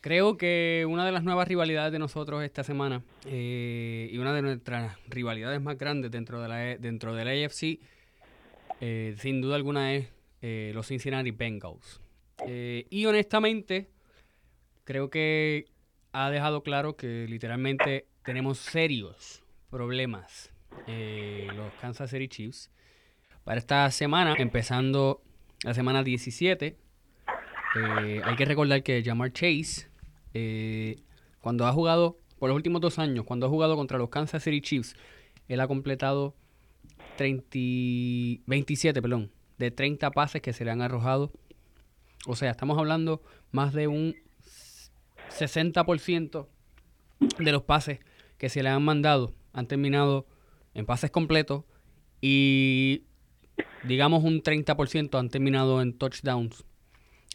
Creo 0.00 0.38
que 0.38 0.86
una 0.88 1.04
de 1.04 1.12
las 1.12 1.24
nuevas 1.24 1.46
rivalidades 1.46 1.92
de 1.92 1.98
nosotros 1.98 2.42
esta 2.42 2.64
semana 2.64 3.02
eh, 3.26 4.08
y 4.10 4.16
una 4.16 4.32
de 4.32 4.40
nuestras 4.40 4.96
rivalidades 5.08 5.60
más 5.60 5.76
grandes 5.76 6.10
dentro 6.10 6.40
de 6.40 6.48
la, 6.48 6.56
dentro 6.78 7.14
de 7.14 7.24
la 7.26 7.32
AFC, 7.32 7.80
eh, 8.80 9.14
sin 9.18 9.42
duda 9.42 9.56
alguna, 9.56 9.92
es 9.92 10.10
eh, 10.40 10.72
los 10.74 10.86
Cincinnati 10.86 11.32
Bengals. 11.32 12.00
y 12.46 13.04
honestamente, 13.04 13.90
creo 14.84 15.10
que 15.10 15.66
ha 16.12 16.30
dejado 16.30 16.62
claro 16.62 16.96
que 16.96 17.26
literalmente 17.28 18.06
tenemos 18.24 18.56
serios 18.58 19.42
problemas 19.68 20.50
los 20.86 21.74
Kansas 21.74 22.10
City 22.10 22.28
Chiefs. 22.28 22.70
Para 23.44 23.58
esta 23.58 23.90
semana, 23.90 24.34
empezando 24.38 25.22
la 25.62 25.74
semana 25.74 26.02
17, 26.02 26.78
hay 28.24 28.36
que 28.36 28.44
recordar 28.46 28.82
que 28.82 29.02
Jamar 29.04 29.32
Chase 29.32 29.89
eh, 30.34 31.02
cuando 31.40 31.66
ha 31.66 31.72
jugado, 31.72 32.18
por 32.38 32.48
los 32.48 32.56
últimos 32.56 32.80
dos 32.80 32.98
años, 32.98 33.24
cuando 33.24 33.46
ha 33.46 33.48
jugado 33.48 33.76
contra 33.76 33.98
los 33.98 34.08
Kansas 34.08 34.42
City 34.42 34.60
Chiefs, 34.60 34.94
él 35.48 35.60
ha 35.60 35.68
completado 35.68 36.34
30, 37.16 37.48
27, 38.46 39.02
perdón, 39.02 39.30
de 39.58 39.70
30 39.70 40.10
pases 40.10 40.40
que 40.42 40.52
se 40.52 40.64
le 40.64 40.70
han 40.70 40.82
arrojado. 40.82 41.30
O 42.26 42.36
sea, 42.36 42.50
estamos 42.50 42.78
hablando 42.78 43.22
más 43.50 43.72
de 43.72 43.88
un 43.88 44.14
60% 45.30 46.46
de 47.38 47.52
los 47.52 47.62
pases 47.62 48.00
que 48.38 48.48
se 48.48 48.62
le 48.62 48.68
han 48.68 48.82
mandado 48.82 49.34
han 49.52 49.66
terminado 49.66 50.26
en 50.74 50.86
pases 50.86 51.10
completos 51.10 51.64
y 52.20 53.04
digamos 53.84 54.24
un 54.24 54.42
30% 54.42 55.18
han 55.18 55.28
terminado 55.28 55.82
en 55.82 55.96
touchdowns 55.96 56.64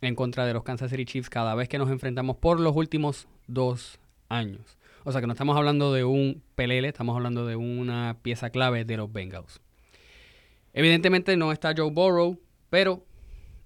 en 0.05 0.15
contra 0.15 0.45
de 0.45 0.53
los 0.53 0.63
Kansas 0.63 0.91
City 0.91 1.05
Chiefs 1.05 1.29
cada 1.29 1.55
vez 1.55 1.69
que 1.69 1.77
nos 1.77 1.89
enfrentamos 1.89 2.37
por 2.37 2.59
los 2.59 2.75
últimos 2.75 3.27
dos 3.47 3.99
años. 4.29 4.77
O 5.03 5.11
sea 5.11 5.21
que 5.21 5.27
no 5.27 5.33
estamos 5.33 5.55
hablando 5.55 5.93
de 5.93 6.03
un 6.03 6.41
pelele, 6.55 6.87
estamos 6.87 7.15
hablando 7.15 7.45
de 7.45 7.55
una 7.55 8.17
pieza 8.21 8.49
clave 8.49 8.85
de 8.85 8.97
los 8.97 9.11
Bengals. 9.11 9.61
Evidentemente 10.73 11.37
no 11.37 11.51
está 11.51 11.73
Joe 11.75 11.91
Burrow, 11.91 12.39
pero 12.69 13.05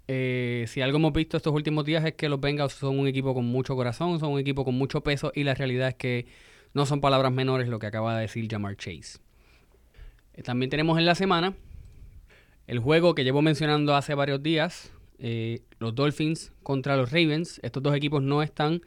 eh, 0.08 0.66
si 0.68 0.82
algo 0.82 0.98
hemos 0.98 1.14
visto 1.14 1.38
estos 1.38 1.54
últimos 1.54 1.86
días 1.86 2.04
es 2.04 2.14
que 2.14 2.30
los 2.30 2.42
Bengals 2.42 2.74
son 2.74 3.00
un 3.00 3.08
equipo 3.08 3.34
con 3.34 3.46
mucho 3.46 3.76
corazón, 3.76 4.20
son 4.20 4.32
un 4.32 4.40
equipo 4.40 4.66
con 4.66 4.76
mucho 4.76 5.02
peso 5.02 5.32
y 5.34 5.44
la 5.44 5.54
realidad 5.56 5.90
es 5.90 5.96
que 5.96 6.28
no 6.74 6.86
son 6.86 7.00
palabras 7.00 7.32
menores 7.32 7.68
lo 7.68 7.80
que 7.80 7.88
acaba 7.88 8.16
de 8.16 8.22
decir 8.22 8.48
Jamar 8.50 8.76
Chase. 8.76 9.20
Eh, 10.34 10.44
también 10.44 10.70
tenemos 10.70 10.98
en 10.98 11.06
la 11.06 11.16
semana 11.16 11.54
el 12.68 12.80
juego 12.80 13.16
que 13.16 13.24
llevo 13.24 13.42
mencionando 13.42 13.96
hace 13.96 14.14
varios 14.14 14.44
días, 14.44 14.92
eh, 15.20 15.62
los 15.80 15.94
Dolphins 15.94 16.54
contra 16.64 16.96
los 16.96 17.12
Ravens. 17.12 17.60
Estos 17.64 17.84
dos 17.84 17.96
equipos 17.96 18.24
no 18.24 18.42
están 18.42 18.82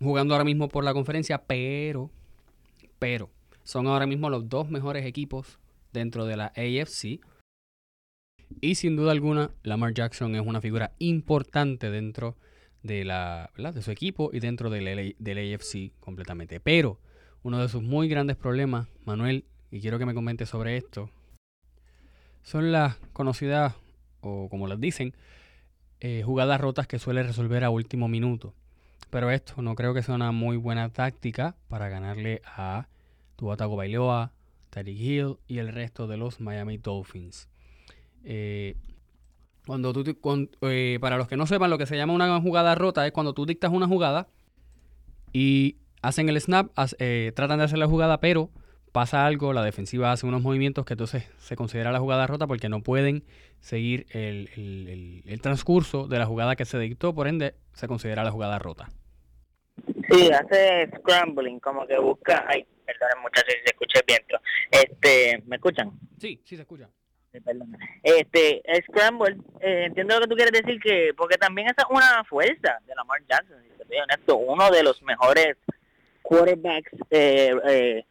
jugando 0.00 0.34
ahora 0.34 0.44
mismo 0.44 0.68
por 0.68 0.84
la 0.84 0.92
conferencia, 0.92 1.38
pero, 1.38 2.10
pero, 2.98 3.30
son 3.62 3.86
ahora 3.86 4.06
mismo 4.06 4.28
los 4.28 4.48
dos 4.48 4.68
mejores 4.70 5.06
equipos 5.06 5.58
dentro 5.92 6.26
de 6.26 6.36
la 6.36 6.46
AFC. 6.56 7.20
Y 8.60 8.74
sin 8.74 8.94
duda 8.94 9.12
alguna, 9.12 9.50
Lamar 9.62 9.94
Jackson 9.94 10.34
es 10.36 10.46
una 10.46 10.60
figura 10.60 10.92
importante 10.98 11.90
dentro 11.90 12.36
de, 12.82 13.04
la, 13.04 13.50
de 13.56 13.82
su 13.82 13.90
equipo 13.90 14.30
y 14.32 14.40
dentro 14.40 14.68
del, 14.68 15.16
del 15.18 15.54
AFC 15.54 15.92
completamente. 15.98 16.60
Pero 16.60 17.00
uno 17.42 17.60
de 17.60 17.68
sus 17.68 17.82
muy 17.82 18.08
grandes 18.08 18.36
problemas, 18.36 18.88
Manuel, 19.04 19.44
y 19.70 19.80
quiero 19.80 19.98
que 19.98 20.06
me 20.06 20.14
comente 20.14 20.46
sobre 20.46 20.76
esto, 20.76 21.10
son 22.42 22.70
las 22.70 22.96
conocidas, 23.14 23.74
o 24.20 24.48
como 24.50 24.68
las 24.68 24.78
dicen, 24.78 25.14
eh, 26.06 26.22
jugadas 26.22 26.60
rotas 26.60 26.86
que 26.86 26.98
suele 26.98 27.22
resolver 27.22 27.64
a 27.64 27.70
último 27.70 28.08
minuto. 28.08 28.52
Pero 29.08 29.30
esto 29.30 29.62
no 29.62 29.74
creo 29.74 29.94
que 29.94 30.02
sea 30.02 30.14
una 30.14 30.32
muy 30.32 30.58
buena 30.58 30.90
táctica 30.90 31.56
para 31.68 31.88
ganarle 31.88 32.42
a 32.44 32.88
Tuatago 33.36 33.74
Bailoa, 33.74 34.30
Tariq 34.68 35.00
Hill 35.00 35.36
y 35.48 35.56
el 35.60 35.72
resto 35.72 36.06
de 36.06 36.18
los 36.18 36.40
Miami 36.40 36.76
Dolphins. 36.76 37.48
Eh, 38.22 38.76
cuando 39.66 39.94
tú, 39.94 40.04
eh, 40.60 40.98
para 41.00 41.16
los 41.16 41.26
que 41.26 41.38
no 41.38 41.46
sepan, 41.46 41.70
lo 41.70 41.78
que 41.78 41.86
se 41.86 41.96
llama 41.96 42.12
una 42.12 42.38
jugada 42.38 42.74
rota 42.74 43.06
es 43.06 43.12
cuando 43.12 43.32
tú 43.32 43.46
dictas 43.46 43.72
una 43.72 43.88
jugada 43.88 44.28
y 45.32 45.76
hacen 46.02 46.28
el 46.28 46.38
snap, 46.38 46.70
tratan 47.34 47.60
de 47.60 47.64
hacer 47.64 47.78
la 47.78 47.88
jugada, 47.88 48.20
pero 48.20 48.50
pasa 48.94 49.26
algo, 49.26 49.52
la 49.52 49.64
defensiva 49.64 50.12
hace 50.12 50.24
unos 50.24 50.40
movimientos 50.40 50.84
que 50.84 50.94
entonces 50.94 51.28
se 51.38 51.56
considera 51.56 51.90
la 51.90 51.98
jugada 51.98 52.28
rota 52.28 52.46
porque 52.46 52.68
no 52.68 52.80
pueden 52.80 53.24
seguir 53.58 54.06
el, 54.10 55.40
transcurso 55.42 56.06
de 56.06 56.16
la 56.16 56.26
jugada 56.26 56.54
que 56.54 56.64
se 56.64 56.78
dictó, 56.78 57.12
por 57.12 57.26
ende 57.26 57.56
se 57.72 57.88
considera 57.88 58.22
la 58.22 58.30
jugada 58.30 58.60
rota. 58.60 58.88
Sí, 60.08 60.30
hace 60.30 60.88
scrambling, 60.96 61.58
como 61.58 61.84
que 61.88 61.98
busca... 61.98 62.44
Ay, 62.46 62.64
perdón 62.86 63.20
muchachos 63.20 63.52
si 63.52 63.60
se 63.64 63.72
escucha 63.72 63.98
el 63.98 64.04
viento. 64.06 64.38
Este, 64.70 65.42
¿Me 65.44 65.56
escuchan? 65.56 65.90
Sí, 66.20 66.40
sí 66.44 66.54
se 66.54 66.62
escucha. 66.62 66.88
Este, 68.04 68.62
scramble, 68.86 69.38
eh, 69.60 69.86
entiendo 69.86 70.14
lo 70.14 70.20
que 70.20 70.28
tú 70.28 70.36
quieres 70.36 70.62
decir, 70.62 70.80
que 70.80 71.10
porque 71.16 71.36
también 71.36 71.66
esa 71.66 71.82
es 71.82 71.88
una 71.90 72.22
fuerza 72.28 72.78
de 72.86 72.94
Lamar 72.94 73.20
Jackson, 73.28 73.56
si 73.60 73.76
te 73.76 73.86
soy 73.88 73.96
honesto, 73.96 74.36
uno 74.36 74.70
de 74.70 74.84
los 74.84 75.02
mejores 75.02 75.56
quarterbacks 76.22 76.92
eh, 77.10 77.52
eh, 77.68 78.04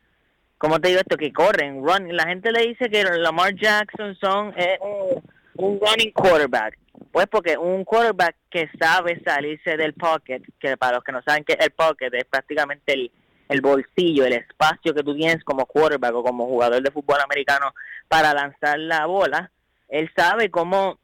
¿cómo 0.64 0.80
te 0.80 0.88
digo 0.88 1.02
esto? 1.02 1.18
Que 1.18 1.34
corren, 1.34 1.84
run. 1.84 2.16
La 2.16 2.26
gente 2.26 2.50
le 2.54 2.68
dice 2.68 2.90
que 2.90 3.04
Lamar 3.04 3.54
Jackson 3.54 4.16
son 4.16 4.54
es 4.56 4.80
un, 4.80 5.78
running 5.78 6.14
quarterback. 6.14 6.78
Pues 7.12 7.28
porque 7.28 7.58
un 7.58 7.84
quarterback 7.84 8.38
que 8.50 8.70
sabe 8.80 9.22
salirse 9.26 9.76
del 9.76 9.94
pocket, 9.94 10.42
que 10.62 10.78
para 10.78 10.96
los 10.96 11.04
que 11.04 11.12
no 11.12 11.22
saben 11.22 11.44
que 11.44 11.58
el 11.60 11.72
pocket 11.72 12.12
es 12.14 12.24
prácticamente 12.24 12.94
el, 12.94 13.12
el 13.50 13.60
bolsillo, 13.60 14.24
el 14.24 14.34
espacio 14.34 14.94
que 14.94 15.04
tú 15.04 15.14
tienes 15.14 15.44
como 15.44 15.66
quarterback 15.66 16.16
o 16.16 16.24
como 16.24 16.46
jugador 16.46 16.82
de 16.82 16.92
fútbol 16.92 17.20
americano 17.20 17.74
para 18.08 18.34
lanzar 18.34 18.80
la 18.80 19.06
bola, 19.06 19.52
él 19.90 20.10
sabe 20.16 20.50
cómo 20.50 20.98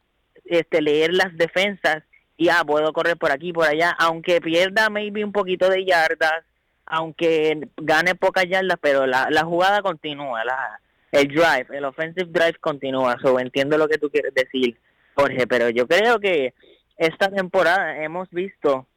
este, 0.46 0.82
leer 0.82 1.14
las 1.14 1.36
defensas 1.36 2.04
y 2.38 2.48
ah, 2.48 2.64
puedo 2.66 2.94
correr 2.94 3.18
por 3.18 3.34
aquí, 3.34 3.52
por 3.52 3.68
allá, 3.68 3.94
aunque 4.00 4.40
pierda 4.40 4.90
maybe 4.90 5.26
un 5.26 5.34
poquito 5.34 5.70
de 5.70 5.84
yardas, 5.84 6.46
aunque 6.90 7.70
gane 7.78 8.16
pocas 8.16 8.46
yardas, 8.50 8.78
pero 8.82 9.06
la, 9.06 9.30
la 9.30 9.46
jugada 9.46 9.82
continúa, 9.82 10.44
la, 10.44 10.82
el 11.12 11.28
drive, 11.28 11.68
el 11.72 11.86
offensive 11.86 12.30
drive 12.32 12.56
continúa. 12.60 13.18
So, 13.22 13.40
entiendo 13.40 13.78
lo 13.78 13.88
que 13.88 14.00
tú 14.00 14.10
quieres 14.10 14.34
decir, 14.34 14.76
Jorge, 15.16 15.48
pero 15.48 15.70
yo 15.70 15.88
creo 15.88 16.20
que 16.20 16.54
esta 16.98 17.30
temporada 17.30 18.04
hemos 18.04 18.30
visto 18.32 18.88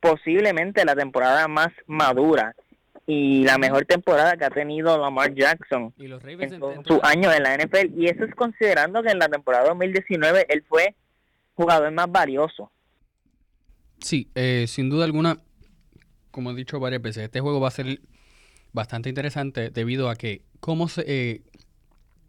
posiblemente 0.00 0.84
la 0.84 0.94
temporada 0.94 1.48
más 1.48 1.68
madura 1.86 2.54
y 3.06 3.44
la 3.44 3.58
mejor 3.58 3.84
temporada 3.84 4.36
que 4.36 4.44
ha 4.44 4.50
tenido 4.50 4.98
Lamar 4.98 5.32
Jackson 5.32 5.94
¿Y 5.96 6.08
los 6.08 6.22
en, 6.24 6.54
en 6.54 6.84
su 6.84 7.00
año 7.04 7.32
en 7.32 7.44
la 7.44 7.56
NFL. 7.56 7.96
Y 7.96 8.06
eso 8.06 8.24
es 8.24 8.34
considerando 8.34 9.02
que 9.02 9.10
en 9.10 9.20
la 9.20 9.28
temporada 9.28 9.68
2019 9.68 10.46
él 10.48 10.64
fue 10.68 10.96
jugador 11.54 11.92
más 11.92 12.10
valioso. 12.10 12.70
Sí, 14.00 14.28
eh, 14.34 14.66
sin 14.66 14.90
duda 14.90 15.04
alguna, 15.04 15.38
como 16.36 16.50
he 16.50 16.54
dicho 16.54 16.78
varias 16.78 17.00
veces, 17.00 17.24
este 17.24 17.40
juego 17.40 17.60
va 17.60 17.68
a 17.68 17.70
ser 17.70 17.98
bastante 18.74 19.08
interesante 19.08 19.70
debido 19.70 20.10
a 20.10 20.16
que 20.16 20.42
cómo 20.60 20.86
se, 20.86 21.02
eh, 21.06 21.40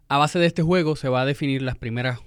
a 0.07 0.17
base 0.17 0.39
de 0.39 0.45
este 0.45 0.63
juego 0.63 0.95
se 0.95 1.09
va 1.09 1.23
a 1.23 1.25
definir 1.25 1.61
las 1.61 1.75
primeras 1.77 2.19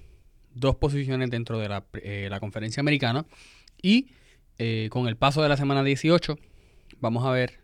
dos 0.53 0.75
posiciones 0.75 1.31
dentro 1.31 1.57
de 1.57 1.69
la, 1.69 1.83
eh, 1.93 2.29
conferencia 2.39 2.81
americana 2.81 3.25
y 3.81 4.11
eh, 4.59 4.89
con 4.91 5.07
el 5.07 5.17
paso 5.17 5.41
de 5.41 5.49
la 5.49 5.57
semana 5.57 5.83
18 5.83 6.37
vamos 6.99 7.25
a 7.25 7.31
ver, 7.31 7.61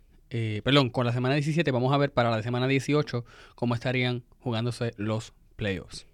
perdón, 0.63 0.89
con 0.89 1.05
la 1.05 1.13
semana 1.13 1.35
17 1.35 1.69
vamos 1.69 1.93
a 1.93 1.97
ver 1.97 2.11
para 2.11 2.31
la 2.31 2.41
semana 2.41 2.67
18 2.67 3.23
cómo 3.53 3.75
estarían 3.75 4.23
jugándose 4.39 4.95
los 4.97 5.31
playoffs. 5.57 6.07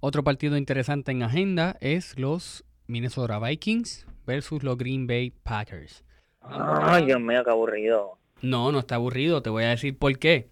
Otro 0.00 0.24
partido 0.24 0.56
interesante 0.56 1.12
en 1.12 1.22
agenda 1.22 1.76
es 1.82 2.18
los 2.18 2.64
Minnesota 2.86 3.38
Vikings 3.38 4.06
versus 4.26 4.62
los 4.62 4.78
Green 4.78 5.06
Bay 5.06 5.30
Packers. 5.42 6.04
Ay, 6.44 7.06
Dios 7.06 7.20
mío, 7.20 7.42
qué 7.44 7.50
aburrido. 7.50 8.18
No, 8.40 8.72
no 8.72 8.80
está 8.80 8.96
aburrido. 8.96 9.42
Te 9.42 9.50
voy 9.50 9.64
a 9.64 9.70
decir 9.70 9.98
por 9.98 10.18
qué. 10.18 10.48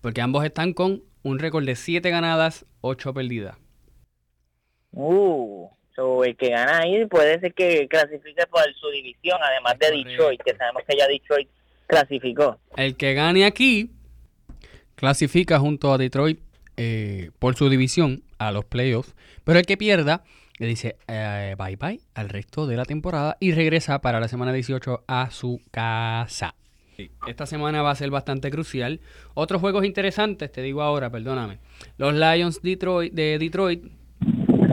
Porque 0.00 0.20
ambos 0.20 0.44
están 0.44 0.72
con 0.72 1.02
un 1.22 1.38
récord 1.38 1.64
de 1.64 1.76
7 1.76 2.08
ganadas, 2.10 2.66
8 2.80 3.14
perdidas. 3.14 3.56
Uh, 4.92 5.68
el 6.24 6.36
que 6.36 6.50
gana 6.50 6.78
ahí 6.78 7.06
puede 7.06 7.38
ser 7.40 7.54
que 7.54 7.86
clasifique 7.88 8.46
por 8.46 8.62
su 8.74 8.90
división, 8.90 9.38
además 9.42 9.78
de 9.78 10.04
Detroit, 10.04 10.40
que 10.42 10.56
sabemos 10.56 10.82
que 10.88 10.96
ya 10.96 11.06
Detroit 11.06 11.48
clasificó. 11.86 12.58
El 12.76 12.96
que 12.96 13.14
gane 13.14 13.44
aquí 13.44 13.90
clasifica 14.94 15.58
junto 15.58 15.92
a 15.92 15.98
Detroit 15.98 16.40
eh, 16.76 17.30
por 17.38 17.56
su 17.56 17.68
división 17.68 18.22
a 18.38 18.50
los 18.52 18.64
playoffs, 18.64 19.14
pero 19.44 19.58
el 19.58 19.66
que 19.66 19.76
pierda 19.76 20.24
le 20.58 20.66
dice 20.66 20.96
eh, 21.08 21.54
bye 21.58 21.76
bye 21.76 22.00
al 22.14 22.28
resto 22.28 22.66
de 22.66 22.76
la 22.76 22.84
temporada 22.84 23.36
y 23.40 23.52
regresa 23.52 24.00
para 24.00 24.20
la 24.20 24.28
semana 24.28 24.52
18 24.52 25.04
a 25.06 25.30
su 25.30 25.60
casa. 25.70 26.54
Esta 27.26 27.46
semana 27.46 27.82
va 27.82 27.90
a 27.90 27.94
ser 27.96 28.10
bastante 28.10 28.50
crucial. 28.50 29.00
Otros 29.34 29.60
juegos 29.60 29.84
interesantes, 29.84 30.52
te 30.52 30.62
digo 30.62 30.82
ahora, 30.82 31.10
perdóname. 31.10 31.58
Los 31.98 32.14
Lions 32.14 32.62
Detroit, 32.62 33.12
de 33.12 33.38
Detroit 33.38 33.84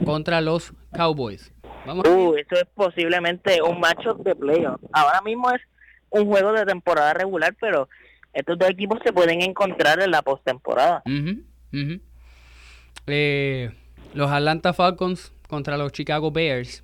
contra 0.05 0.39
los 0.41 0.73
Cowboys. 0.95 1.51
Vamos 1.85 2.07
Uh, 2.07 2.35
eso 2.35 2.61
es 2.61 2.67
posiblemente 2.75 3.59
un 3.61 3.79
matchup 3.79 4.23
de 4.23 4.35
playoff. 4.35 4.79
Ahora 4.91 5.21
mismo 5.21 5.49
es 5.49 5.61
un 6.11 6.27
juego 6.27 6.53
de 6.53 6.65
temporada 6.65 7.13
regular, 7.13 7.55
pero 7.59 7.89
estos 8.33 8.57
dos 8.59 8.69
equipos 8.69 8.99
se 9.03 9.11
pueden 9.13 9.41
encontrar 9.41 10.01
en 10.01 10.11
la 10.11 10.21
postemporada. 10.21 11.01
Eh, 13.07 13.71
los 14.13 14.29
Atlanta 14.29 14.73
Falcons 14.73 15.33
contra 15.51 15.77
los 15.77 15.91
Chicago 15.91 16.31
Bears. 16.31 16.81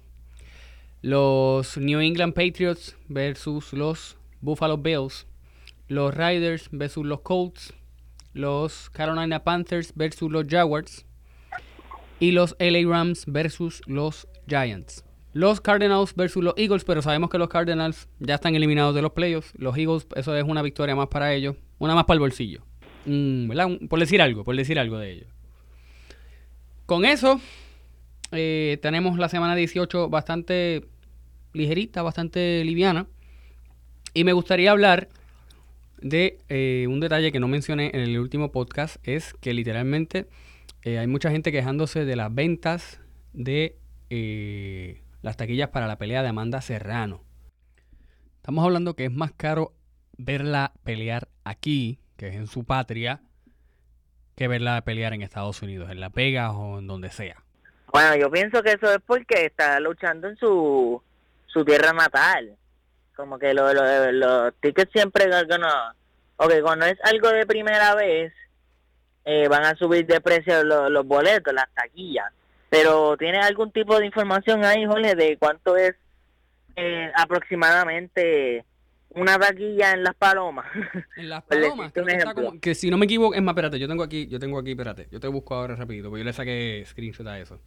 Los 1.02 1.78
New 1.78 2.02
England 2.02 2.34
Patriots 2.34 2.98
versus 3.08 3.72
los 3.72 4.18
Buffalo 4.42 4.78
Bills. 4.78 5.26
Los 5.88 6.14
Riders 6.14 6.68
versus 6.72 7.06
los 7.06 7.22
Colts. 7.22 7.74
Los 8.34 8.90
Carolina 8.90 9.44
Panthers 9.44 9.94
versus 9.96 10.30
los 10.30 10.46
Jaguars. 10.48 11.06
Y 12.20 12.32
los 12.32 12.58
LA 12.60 12.88
Rams 12.88 13.24
versus 13.26 13.82
los 13.88 14.28
Giants. 14.48 15.06
Los 15.32 15.62
Cardinals 15.62 16.14
versus 16.14 16.44
los 16.44 16.54
Eagles, 16.58 16.84
pero 16.84 17.02
sabemos 17.02 17.30
que 17.30 17.38
los 17.38 17.48
Cardinals 17.48 18.10
ya 18.20 18.36
están 18.36 18.54
eliminados 18.56 18.94
de 18.94 19.02
los 19.02 19.14
playoffs. 19.14 19.54
Los 19.58 19.78
Eagles, 19.78 20.08
eso 20.16 20.36
es 20.36 20.44
una 20.44 20.62
victoria 20.62 20.96
más 20.96 21.08
para 21.08 21.34
ellos. 21.34 21.56
Una 21.80 21.96
más 21.96 22.04
para 22.04 22.16
el 22.16 22.20
bolsillo. 22.20 22.64
Mm, 23.06 23.48
¿verdad? 23.48 23.70
Por 23.88 24.00
decir 24.00 24.22
algo, 24.22 24.44
por 24.44 24.58
decir 24.58 24.78
algo 24.78 24.98
de 24.98 25.12
ellos. 25.14 25.28
Con 26.86 27.06
eso, 27.06 27.40
eh, 28.32 28.78
tenemos 28.82 29.18
la 29.18 29.30
semana 29.30 29.56
18 29.56 30.10
bastante 30.10 30.86
ligerita, 31.54 32.02
bastante 32.02 32.64
liviana. 32.64 33.08
Y 34.14 34.24
me 34.24 34.34
gustaría 34.34 34.72
hablar 34.72 35.10
de 36.02 36.40
eh, 36.50 36.86
un 36.88 37.00
detalle 37.00 37.32
que 37.32 37.40
no 37.40 37.48
mencioné 37.48 37.92
en 37.94 38.02
el 38.02 38.18
último 38.20 38.52
podcast. 38.52 38.98
Es 39.08 39.34
que 39.36 39.54
literalmente 39.54 40.28
eh, 40.84 41.00
hay 41.00 41.08
mucha 41.08 41.32
gente 41.32 41.52
quejándose 41.52 42.06
de 42.06 42.16
las 42.16 42.34
ventas 42.34 43.02
de 43.34 43.78
eh, 44.10 45.02
las 45.22 45.38
taquillas 45.38 45.70
para 45.70 45.88
la 45.88 45.98
pelea 45.98 46.24
de 46.24 46.30
Amanda 46.30 46.62
Serrano. 46.62 47.24
Estamos 48.38 48.64
hablando 48.64 48.96
que 48.96 49.06
es 49.06 49.12
más 49.12 49.34
caro 49.34 49.74
verla 50.18 50.74
pelear 50.84 51.28
aquí, 51.44 52.00
que 52.16 52.30
es 52.30 52.36
en 52.36 52.48
su 52.48 52.64
patria, 52.64 53.22
que 54.36 54.48
verla 54.48 54.82
pelear 54.84 55.14
en 55.14 55.22
Estados 55.22 55.62
Unidos, 55.62 55.92
en 55.92 56.00
Las 56.00 56.14
Vegas 56.14 56.54
o 56.56 56.80
en 56.80 56.88
donde 56.88 57.10
sea. 57.10 57.44
Bueno, 57.92 58.16
yo 58.16 58.30
pienso 58.30 58.62
que 58.62 58.72
eso 58.72 58.92
es 58.94 59.00
porque 59.06 59.46
está 59.46 59.80
luchando 59.80 60.28
en 60.28 60.38
su, 60.38 61.02
su 61.48 61.66
tierra 61.66 61.94
natal. 61.94 62.56
Como 63.16 63.40
que 63.40 63.54
lo- 63.54 63.74
lo- 63.74 64.12
los 64.12 64.54
tickets 64.62 64.92
siempre, 64.92 65.26
no, 65.28 65.68
ok, 66.38 66.54
cuando 66.62 66.86
es 66.86 66.98
algo 67.04 67.30
de 67.30 67.46
primera 67.46 67.96
vez, 67.96 68.32
eh, 69.26 69.48
van 69.48 69.66
a 69.66 69.76
subir 69.76 70.06
de 70.06 70.22
precio 70.22 70.64
lo- 70.64 70.90
los 70.90 71.06
boletos, 71.06 71.54
las 71.54 71.74
taquillas. 71.74 72.32
Pero 72.70 73.16
¿tienes 73.18 73.46
algún 73.46 73.72
tipo 73.72 73.98
de 73.98 74.06
información 74.06 74.64
ahí, 74.66 74.86
Jorge, 74.86 75.16
de 75.16 75.38
cuánto 75.38 75.76
es 75.78 75.96
eh, 76.76 77.10
aproximadamente 77.16 78.64
una 79.10 79.40
taquilla 79.40 79.94
en 79.94 80.04
Las 80.04 80.14
Palomas? 80.16 80.66
En 81.16 81.30
Las 81.30 81.44
Palomas, 81.46 81.92
decirte 81.94 81.94
creo 81.94 82.04
un 82.04 82.08
que, 82.10 82.14
está 82.18 82.24
ejemplo. 82.32 82.46
como- 82.50 82.62
que 82.62 82.76
si 82.76 82.92
no 82.92 82.98
me 82.98 83.06
equivoco, 83.06 83.34
es 83.34 83.42
más, 83.42 83.54
espérate, 83.54 83.80
yo 83.80 83.88
tengo 83.88 84.04
aquí, 84.04 84.28
yo 84.28 84.38
tengo 84.40 84.60
aquí, 84.60 84.72
espérate, 84.72 85.08
yo 85.12 85.20
te 85.20 85.28
busco 85.28 85.56
ahora 85.56 85.76
rapidito, 85.76 86.10
porque 86.10 86.20
yo 86.22 86.26
le 86.26 86.34
saqué 86.34 86.84
screenshot 86.86 87.26
a 87.28 87.40
eso. 87.40 87.60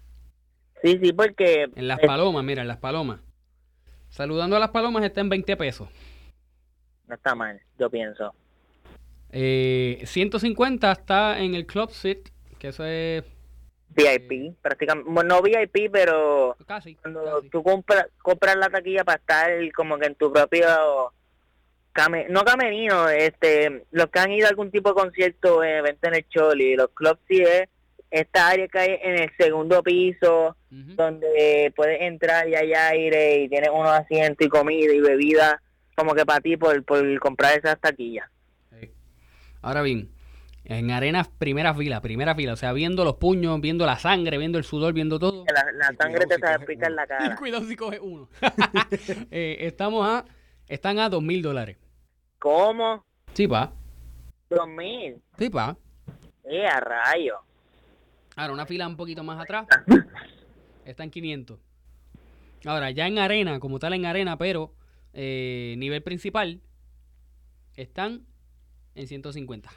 Sí, 0.82 0.98
sí, 1.02 1.12
porque... 1.12 1.68
En 1.74 1.88
Las 1.88 2.02
eh, 2.02 2.06
Palomas, 2.06 2.44
mira, 2.44 2.62
en 2.62 2.68
Las 2.68 2.78
Palomas. 2.78 3.20
Saludando 4.08 4.56
a 4.56 4.60
Las 4.60 4.70
Palomas 4.70 5.04
está 5.04 5.20
en 5.20 5.28
20 5.28 5.56
pesos. 5.56 5.88
no 7.06 7.14
está 7.14 7.34
mal, 7.34 7.60
yo 7.78 7.88
pienso. 7.90 8.34
Eh, 9.32 10.02
150 10.04 10.90
está 10.90 11.38
en 11.38 11.54
el 11.54 11.66
Club 11.66 11.90
Seat, 11.90 12.30
que 12.58 12.68
eso 12.68 12.84
es 12.84 13.24
VIP, 13.90 14.56
prácticamente, 14.60 15.10
bueno, 15.10 15.36
no 15.36 15.42
VIP, 15.42 15.90
pero 15.90 16.56
casi. 16.66 16.94
cuando 16.96 17.24
casi. 17.24 17.48
tú 17.50 17.62
compras 17.62 18.06
compras 18.22 18.56
la 18.56 18.68
taquilla 18.68 19.04
para 19.04 19.18
estar 19.18 19.72
como 19.72 19.98
que 19.98 20.06
en 20.06 20.14
tu 20.14 20.32
propio 20.32 21.12
came, 21.92 22.26
no 22.28 22.44
camerino, 22.44 23.08
este, 23.08 23.84
los 23.90 24.06
que 24.08 24.18
han 24.20 24.32
ido 24.32 24.46
a 24.46 24.50
algún 24.50 24.70
tipo 24.70 24.90
de 24.90 24.94
concierto, 24.94 25.62
eh, 25.62 25.78
evento 25.78 26.08
en 26.08 26.14
el 26.14 26.28
Choli, 26.28 26.76
los 26.76 26.90
clubs 26.90 27.18
sí 27.28 27.42
es 27.42 27.68
esta 28.10 28.48
área 28.48 28.68
que 28.68 28.78
hay 28.78 28.98
en 29.02 29.22
el 29.22 29.30
segundo 29.36 29.82
piso, 29.82 30.56
donde 30.70 31.72
puedes 31.76 32.00
entrar 32.02 32.48
y 32.48 32.54
hay 32.54 32.72
aire 32.72 33.42
y 33.42 33.48
tienes 33.48 33.70
unos 33.70 33.90
asientos 33.90 34.46
y 34.46 34.50
comida 34.50 34.92
y 34.92 35.00
bebida, 35.00 35.60
como 35.96 36.14
que 36.14 36.24
para 36.24 36.40
ti 36.40 36.56
por, 36.56 36.84
por 36.84 37.18
comprar 37.20 37.58
esas 37.58 37.80
taquillas. 37.80 38.28
Sí. 38.78 38.90
Ahora 39.62 39.82
bien, 39.82 40.10
en 40.64 40.90
arenas 40.90 41.28
primera 41.28 41.74
fila, 41.74 42.00
primera 42.00 42.34
fila, 42.34 42.52
o 42.52 42.56
sea, 42.56 42.72
viendo 42.72 43.04
los 43.04 43.16
puños, 43.16 43.60
viendo 43.60 43.86
la 43.86 43.98
sangre, 43.98 44.38
viendo 44.38 44.58
el 44.58 44.64
sudor, 44.64 44.92
viendo 44.92 45.18
todo. 45.18 45.44
La, 45.74 45.92
sangre 45.98 46.26
te 46.26 46.36
si 46.36 46.40
sabe 46.40 46.58
coges 46.58 46.66
picar 46.68 46.90
uno. 46.90 46.96
la 46.96 47.06
cara. 47.06 47.36
Cuidado 47.36 47.64
si 47.64 47.76
coge 47.76 48.00
uno. 48.00 48.28
Eh, 49.30 49.58
estamos 49.60 50.06
a, 50.06 50.24
están 50.68 50.98
a 50.98 51.08
dos 51.08 51.22
mil 51.22 51.42
dólares. 51.42 51.76
¿Cómo? 52.38 53.04
Sí, 53.34 53.46
pa. 53.46 53.72
Dos 54.48 54.68
mil. 54.68 55.20
Sí, 55.38 55.50
pa. 55.50 55.76
Eh, 56.44 56.66
a 56.66 56.80
rayo. 56.80 57.40
Ahora, 58.40 58.54
una 58.54 58.64
fila 58.64 58.86
un 58.86 58.96
poquito 58.96 59.22
más 59.22 59.38
atrás. 59.38 59.66
Está 60.86 61.04
en 61.04 61.10
500. 61.10 61.58
Ahora, 62.64 62.90
ya 62.90 63.06
en 63.06 63.18
arena, 63.18 63.60
como 63.60 63.78
tal 63.78 63.92
en 63.92 64.06
arena, 64.06 64.38
pero 64.38 64.72
eh, 65.12 65.74
nivel 65.76 66.02
principal, 66.02 66.62
están 67.76 68.22
en 68.94 69.06
150. 69.06 69.70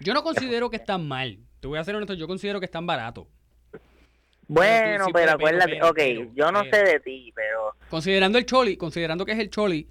Yo 0.00 0.12
no 0.12 0.22
considero 0.22 0.68
que 0.68 0.76
están 0.76 1.08
mal. 1.08 1.38
Te 1.60 1.66
voy 1.66 1.78
a 1.78 1.84
ser 1.84 1.94
honesto, 1.96 2.12
yo 2.12 2.26
considero 2.26 2.60
que 2.60 2.66
están 2.66 2.86
baratos. 2.86 3.26
Bueno, 4.48 5.06
pero 5.14 5.32
acuérdate, 5.32 5.72
pero, 5.72 5.88
ok, 5.88 5.96
pero, 5.96 6.30
yo 6.34 6.52
no 6.52 6.60
pero. 6.64 6.76
sé 6.76 6.92
de 6.92 7.00
ti, 7.00 7.32
pero 7.34 7.74
Considerando 7.88 8.36
el 8.36 8.44
Choli, 8.44 8.76
considerando 8.76 9.24
que 9.24 9.32
es 9.32 9.38
el 9.38 9.48
Choli 9.48 9.88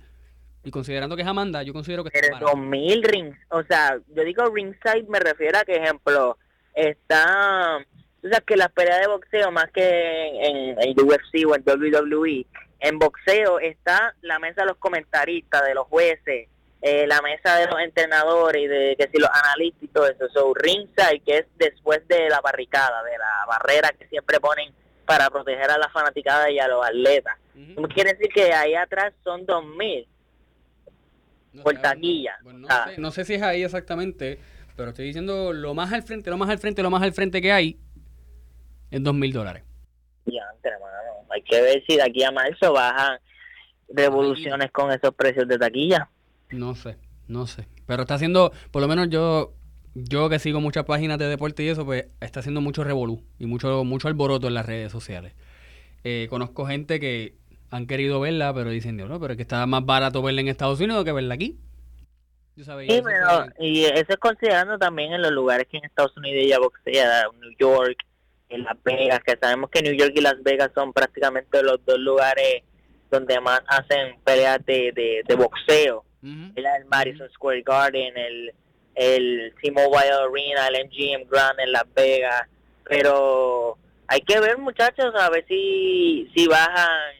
y 0.63 0.69
considerando 0.69 1.15
que 1.15 1.23
es 1.23 1.28
Amanda, 1.28 1.63
yo 1.63 1.73
considero 1.73 2.04
que 2.04 2.12
Pero 2.12 2.28
baratos. 2.32 2.51
dos 2.51 2.62
mil 2.62 3.01
rings, 3.04 3.36
o 3.49 3.63
sea, 3.63 3.99
yo 4.15 4.23
digo 4.23 4.45
ringside 4.54 5.08
me 5.10 5.19
refiero 5.19 5.58
a 5.58 5.65
que, 5.65 5.75
ejemplo, 5.75 6.38
está, 6.75 7.79
tú 8.21 8.29
sabes 8.29 8.45
que 8.45 8.57
las 8.57 8.71
peleas 8.71 9.01
de 9.01 9.07
boxeo, 9.07 9.51
más 9.51 9.71
que 9.71 10.27
en, 10.47 10.81
en 10.81 10.99
UFC 10.99 11.47
o 11.47 11.55
en 11.55 11.63
WWE, 11.65 12.45
en 12.79 12.99
boxeo 12.99 13.59
está 13.59 14.13
la 14.21 14.39
mesa 14.39 14.61
de 14.61 14.67
los 14.67 14.77
comentaristas, 14.77 15.65
de 15.65 15.73
los 15.73 15.88
jueces, 15.88 16.49
eh, 16.81 17.07
la 17.07 17.21
mesa 17.21 17.55
de 17.55 17.65
los 17.65 17.79
entrenadores 17.79 18.61
y 18.61 18.67
de 18.67 18.95
que 18.95 19.09
si 19.11 19.17
los 19.17 19.29
analistas 19.31 19.83
y 19.83 19.88
todo 19.88 20.07
eso. 20.07 20.29
So, 20.29 20.53
ringside, 20.53 21.21
que 21.25 21.39
es 21.39 21.45
después 21.57 22.07
de 22.07 22.29
la 22.29 22.41
barricada, 22.41 23.01
de 23.03 23.17
la 23.17 23.45
barrera 23.47 23.89
que 23.97 24.07
siempre 24.07 24.39
ponen 24.39 24.71
para 25.05 25.29
proteger 25.29 25.71
a 25.71 25.77
la 25.77 25.89
fanaticada 25.89 26.51
y 26.51 26.59
a 26.59 26.67
los 26.67 26.85
atletas. 26.85 27.38
Ujú. 27.55 27.88
Quiere 27.88 28.13
decir 28.13 28.29
que 28.33 28.53
ahí 28.53 28.75
atrás 28.75 29.13
son 29.23 29.45
dos 29.45 29.65
mil. 29.65 30.07
No 31.53 31.63
por 31.63 31.75
taquilla. 31.81 32.38
bueno, 32.43 32.59
no, 32.59 32.67
sé, 32.67 32.97
no 33.01 33.11
sé 33.11 33.23
si 33.23 33.33
es 33.35 33.41
ahí 33.41 33.63
exactamente, 33.63 34.39
pero 34.75 34.89
estoy 34.89 35.05
diciendo 35.05 35.53
lo 35.53 35.73
más 35.73 35.91
al 35.93 36.03
frente, 36.03 36.29
lo 36.29 36.38
más 36.38 36.49
al 36.49 36.59
frente, 36.59 36.83
lo 36.83 36.89
más 36.89 37.01
al 37.01 37.13
frente 37.13 37.41
que 37.41 37.51
hay 37.51 37.79
en 38.91 39.03
dos 39.03 39.13
mil 39.13 39.31
dólares. 39.31 39.63
Diantre, 40.25 40.71
mano. 40.79 41.27
Hay 41.29 41.41
que 41.41 41.61
ver 41.61 41.83
si 41.88 41.95
de 41.97 42.03
aquí 42.03 42.23
a 42.23 42.31
marzo 42.31 42.73
bajan 42.73 43.19
revoluciones 43.89 44.71
con 44.71 44.91
esos 44.91 45.13
precios 45.13 45.47
de 45.47 45.57
taquilla. 45.57 46.09
No 46.49 46.75
sé, 46.75 46.97
no 47.27 47.47
sé. 47.47 47.67
Pero 47.85 48.03
está 48.03 48.15
haciendo, 48.15 48.51
por 48.71 48.81
lo 48.81 48.88
menos 48.88 49.09
yo, 49.09 49.53
yo 49.93 50.29
que 50.29 50.39
sigo 50.39 50.61
muchas 50.61 50.85
páginas 50.85 51.17
de 51.17 51.27
deporte 51.27 51.63
y 51.63 51.69
eso, 51.69 51.85
pues 51.85 52.07
está 52.19 52.39
haciendo 52.39 52.61
mucho 52.61 52.83
revolú 52.83 53.23
y 53.39 53.45
mucho, 53.45 53.83
mucho 53.83 54.07
alboroto 54.07 54.47
en 54.47 54.53
las 54.53 54.65
redes 54.65 54.91
sociales. 54.91 55.33
Eh, 56.03 56.27
conozco 56.29 56.65
gente 56.65 56.99
que 56.99 57.35
han 57.69 57.88
querido 57.88 58.19
verla, 58.19 58.53
pero 58.53 58.69
dicen, 58.69 58.97
no, 58.97 59.19
pero 59.19 59.33
es 59.33 59.38
que 59.38 59.43
está 59.43 59.65
más 59.65 59.85
barato 59.85 60.21
verla 60.21 60.41
en 60.41 60.47
Estados 60.47 60.79
Unidos 60.79 61.03
que 61.03 61.11
verla 61.11 61.35
aquí. 61.35 61.59
Yo 62.55 62.63
sabía, 62.63 62.89
Sí, 62.89 63.01
pero, 63.03 63.47
y 63.59 63.85
eso 63.85 64.05
es 64.07 64.17
considerando 64.17 64.77
también 64.77 65.13
en 65.13 65.21
los 65.21 65.31
lugares 65.31 65.67
que 65.69 65.77
en 65.77 65.85
Estados 65.85 66.15
Unidos 66.17 66.45
ella 66.45 66.59
boxea, 66.59 67.23
New 67.39 67.51
York, 67.59 67.97
en 68.49 68.63
Las 68.63 68.81
Vegas, 68.83 69.19
que 69.25 69.37
sabemos 69.41 69.69
que 69.69 69.81
New 69.81 69.93
York 69.93 70.13
y 70.15 70.21
Las 70.21 70.41
Vegas 70.43 70.71
son 70.73 70.93
prácticamente 70.93 71.61
los 71.63 71.83
dos 71.85 71.99
lugares 71.99 72.63
donde 73.09 73.39
más 73.39 73.61
hacen 73.67 74.19
peleas 74.23 74.65
de, 74.65 74.91
de, 74.93 75.21
de 75.27 75.35
boxeo. 75.35 76.03
El 76.23 76.85
Madison 76.85 77.29
Square 77.29 77.61
Garden, 77.61 78.17
el, 78.17 78.51
el 78.95 79.53
T-Mobile 79.61 80.11
Arena, 80.11 80.67
el 80.67 80.87
MGM 80.87 81.29
Grand 81.29 81.59
en 81.59 81.71
Las 81.71 81.85
Vegas. 81.93 82.47
Pero 82.83 83.77
hay 84.07 84.21
que 84.21 84.39
ver, 84.39 84.57
muchachos, 84.57 85.13
a 85.15 85.29
ver 85.29 85.45
si, 85.47 86.29
si 86.35 86.47
bajan 86.47 87.13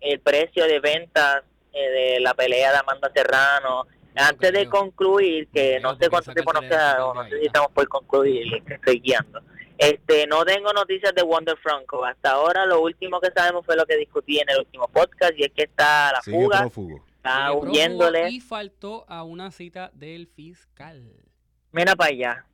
el 0.00 0.20
precio 0.20 0.66
de 0.66 0.80
ventas 0.80 1.42
eh, 1.72 1.90
de 1.90 2.20
la 2.20 2.34
pelea 2.34 2.72
de 2.72 2.78
Amanda 2.78 3.10
Serrano. 3.14 3.86
Antes 4.16 4.52
de 4.52 4.68
concluir, 4.68 5.48
que 5.52 5.80
No 5.80 5.96
sé 5.96 6.08
cuánto 6.08 6.32
tiempo 6.32 6.52
nos 6.52 6.62
queda, 6.62 6.98
no 6.98 7.24
sé 7.28 7.40
si 7.40 7.46
estamos 7.46 7.70
por 7.72 7.88
concluir, 7.88 8.62
que 8.64 8.74
estoy 8.74 9.00
guiando. 9.00 9.40
Este, 9.76 10.26
no 10.28 10.44
tengo 10.44 10.72
noticias 10.72 11.12
de 11.14 11.22
Wonder 11.22 11.56
Franco. 11.58 12.04
Hasta 12.04 12.30
ahora 12.32 12.64
lo 12.64 12.80
último 12.80 13.20
que 13.20 13.30
sabemos 13.32 13.66
fue 13.66 13.76
lo 13.76 13.84
que 13.86 13.96
discutí 13.96 14.38
en 14.38 14.48
el 14.48 14.58
último 14.60 14.86
podcast 14.88 15.32
y 15.36 15.44
es 15.44 15.52
que 15.52 15.64
está 15.64 16.10
a 16.10 16.12
la 16.12 16.20
Sigue 16.22 16.36
fuga, 16.36 16.60
prófugo. 16.60 17.04
está 17.16 17.48
Sigue 17.48 17.58
huyéndole. 17.58 18.30
Y 18.30 18.40
faltó 18.40 19.04
a 19.08 19.24
una 19.24 19.50
cita 19.50 19.90
del 19.94 20.28
fiscal. 20.28 21.02
Mira 21.72 21.96
para 21.96 22.10
allá, 22.10 22.46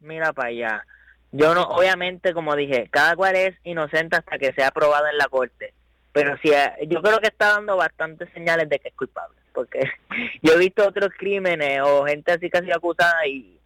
mira 0.00 0.32
para 0.32 0.48
allá. 0.48 0.86
yo 1.32 1.54
no, 1.54 1.64
obviamente, 1.64 2.32
como 2.32 2.56
dije, 2.56 2.88
cada 2.90 3.14
cual 3.14 3.36
es 3.36 3.54
inocente 3.64 4.16
hasta 4.16 4.38
que 4.38 4.54
sea 4.54 4.68
aprobado 4.68 5.06
en 5.08 5.18
la 5.18 5.28
corte. 5.28 5.74
Pero 6.12 6.36
sí, 6.42 6.50
eh, 6.50 6.86
yo 6.88 7.02
creo 7.02 7.18
que 7.18 7.26
está 7.26 7.48
dando 7.48 7.76
bastantes 7.76 8.30
señales 8.32 8.68
de 8.70 8.78
que 8.78 8.88
es 8.88 8.94
culpable. 8.94 9.36
Porque 9.54 9.80
yo 10.42 10.52
he 10.52 10.58
visto 10.58 10.86
otros 10.86 11.10
crímenes 11.16 11.80
o 11.82 12.04
gente 12.04 12.32
así 12.32 12.50
casi 12.50 12.70
acusada 12.70 13.26
y 13.26 13.58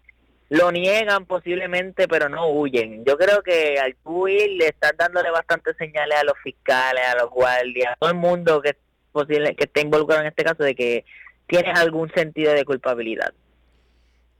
lo 0.51 0.71
niegan 0.71 1.27
posiblemente, 1.27 2.09
pero 2.09 2.29
no 2.29 2.49
huyen. 2.49 3.05
Yo 3.05 3.19
creo 3.19 3.43
que 3.43 3.79
al 3.79 3.97
huir 4.05 4.51
le 4.53 4.69
están 4.69 4.93
dándole 4.97 5.31
bastantes 5.31 5.77
señales 5.77 6.19
a 6.19 6.25
los 6.25 6.39
fiscales, 6.43 7.05
a 7.07 7.17
los 7.17 7.31
guardias, 7.31 7.93
a 7.93 7.97
todo 7.97 8.11
el 8.11 8.17
mundo 8.17 8.63
que 8.63 8.77
posible 9.13 9.55
que 9.57 9.65
esté 9.65 9.81
involucrado 9.83 10.23
en 10.23 10.29
este 10.29 10.45
caso 10.45 10.63
de 10.63 10.75
que 10.75 11.05
tiene 11.47 11.73
algún 11.73 12.11
sentido 12.13 12.53
de 12.53 12.65
culpabilidad. 12.65 13.33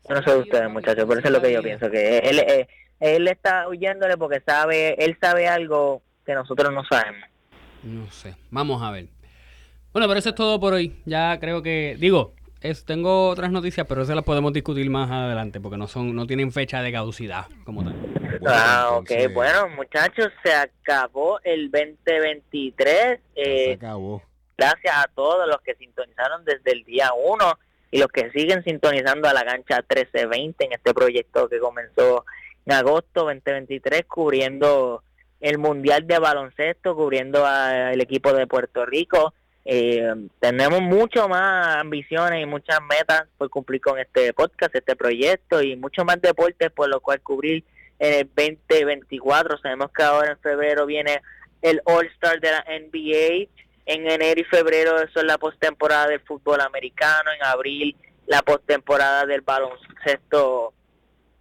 Yo 0.09 0.15
no 0.15 0.23
sé 0.23 0.31
de 0.31 0.39
ustedes, 0.39 0.71
muchachos, 0.71 1.05
por 1.05 1.19
eso 1.19 1.29
es 1.29 1.33
lo 1.33 1.43
que 1.43 1.53
yo 1.53 1.63
pienso, 1.63 1.91
que 1.91 2.19
él, 2.19 2.39
él, 2.39 2.45
eh, 2.49 2.69
él 3.01 3.29
está 3.29 3.69
huyéndole 3.69 4.17
porque 4.17 4.41
sabe, 4.47 4.95
él 5.05 5.17
sabe 5.21 5.49
algo 5.49 6.03
que 6.25 6.35
nosotros 6.35 6.73
no 6.73 6.85
sabemos. 6.85 7.29
No 7.83 8.11
sé, 8.11 8.35
vamos 8.51 8.83
a 8.83 8.91
ver. 8.91 9.07
Bueno, 9.99 10.11
pero 10.11 10.21
eso 10.21 10.29
es 10.29 10.37
todo 10.37 10.61
por 10.61 10.75
hoy. 10.75 10.95
Ya 11.07 11.41
creo 11.41 11.61
que, 11.61 11.97
digo, 11.99 12.33
es, 12.61 12.85
tengo 12.85 13.31
otras 13.31 13.51
noticias, 13.51 13.85
pero 13.89 14.03
esas 14.03 14.15
las 14.15 14.25
podemos 14.25 14.53
discutir 14.53 14.89
más 14.89 15.11
adelante 15.11 15.59
porque 15.61 15.77
no 15.77 15.89
son, 15.89 16.15
no 16.15 16.25
tienen 16.25 16.53
fecha 16.53 16.83
de 16.83 16.93
caducidad 16.93 17.47
como 17.65 17.83
tal. 17.83 17.97
ah, 18.47 18.91
ok. 18.93 19.11
Bueno, 19.35 19.71
muchachos, 19.71 20.29
se 20.45 20.53
acabó 20.53 21.41
el 21.43 21.69
2023. 21.73 23.19
Eh, 23.35 23.65
se 23.65 23.73
acabó. 23.73 24.23
Gracias 24.57 24.95
a 24.97 25.09
todos 25.17 25.49
los 25.49 25.61
que 25.63 25.75
sintonizaron 25.75 26.45
desde 26.45 26.79
el 26.79 26.85
día 26.85 27.11
1 27.21 27.59
y 27.91 27.99
los 27.99 28.07
que 28.07 28.31
siguen 28.31 28.63
sintonizando 28.63 29.29
a 29.29 29.35
la 29.35 29.45
cancha 29.45 29.79
1320 29.79 30.65
en 30.65 30.73
este 30.75 30.95
proyecto 30.95 31.49
que 31.49 31.59
comenzó 31.59 32.25
en 32.67 32.73
agosto 32.73 33.25
2023 33.25 34.05
cubriendo 34.05 35.03
el 35.41 35.59
Mundial 35.59 36.07
de 36.07 36.21
Baloncesto, 36.21 36.95
cubriendo 36.95 37.45
al 37.45 38.01
equipo 38.01 38.33
de 38.33 38.47
Puerto 38.47 38.87
Rico 38.87 39.35
eh, 39.65 40.15
tenemos 40.41 40.81
mucho 40.81 41.29
más 41.29 41.77
ambiciones 41.77 42.43
y 42.43 42.47
muchas 42.47 42.81
metas 42.83 43.25
por 43.37 43.51
cumplir 43.51 43.81
con 43.81 43.99
este 43.99 44.33
podcast, 44.33 44.75
este 44.75 44.97
proyecto 44.97 45.63
y 45.63 45.77
mucho 45.77 46.05
más 46.05 46.21
deportes 46.23 46.71
por 46.71 46.89
lo 46.89 47.01
cual 47.01 47.21
cubrir 47.21 47.65
en 47.99 48.15
el 48.15 48.31
2024. 48.35 49.59
Sabemos 49.59 49.91
que 49.93 50.03
ahora 50.03 50.33
en 50.33 50.39
febrero 50.39 50.87
viene 50.87 51.21
el 51.63 51.81
All-Star 51.85 52.41
de 52.41 52.51
la 52.51 52.65
NBA. 52.67 53.49
En 53.87 54.11
enero 54.11 54.41
y 54.41 54.45
febrero 54.45 54.97
eso 55.01 55.21
es 55.21 55.25
la 55.25 55.39
postemporada 55.39 56.09
del 56.09 56.21
fútbol 56.21 56.61
americano. 56.61 57.31
En 57.33 57.45
abril 57.45 57.97
la 58.27 58.43
postemporada 58.43 59.27
del 59.27 59.41
baloncesto 59.41 60.73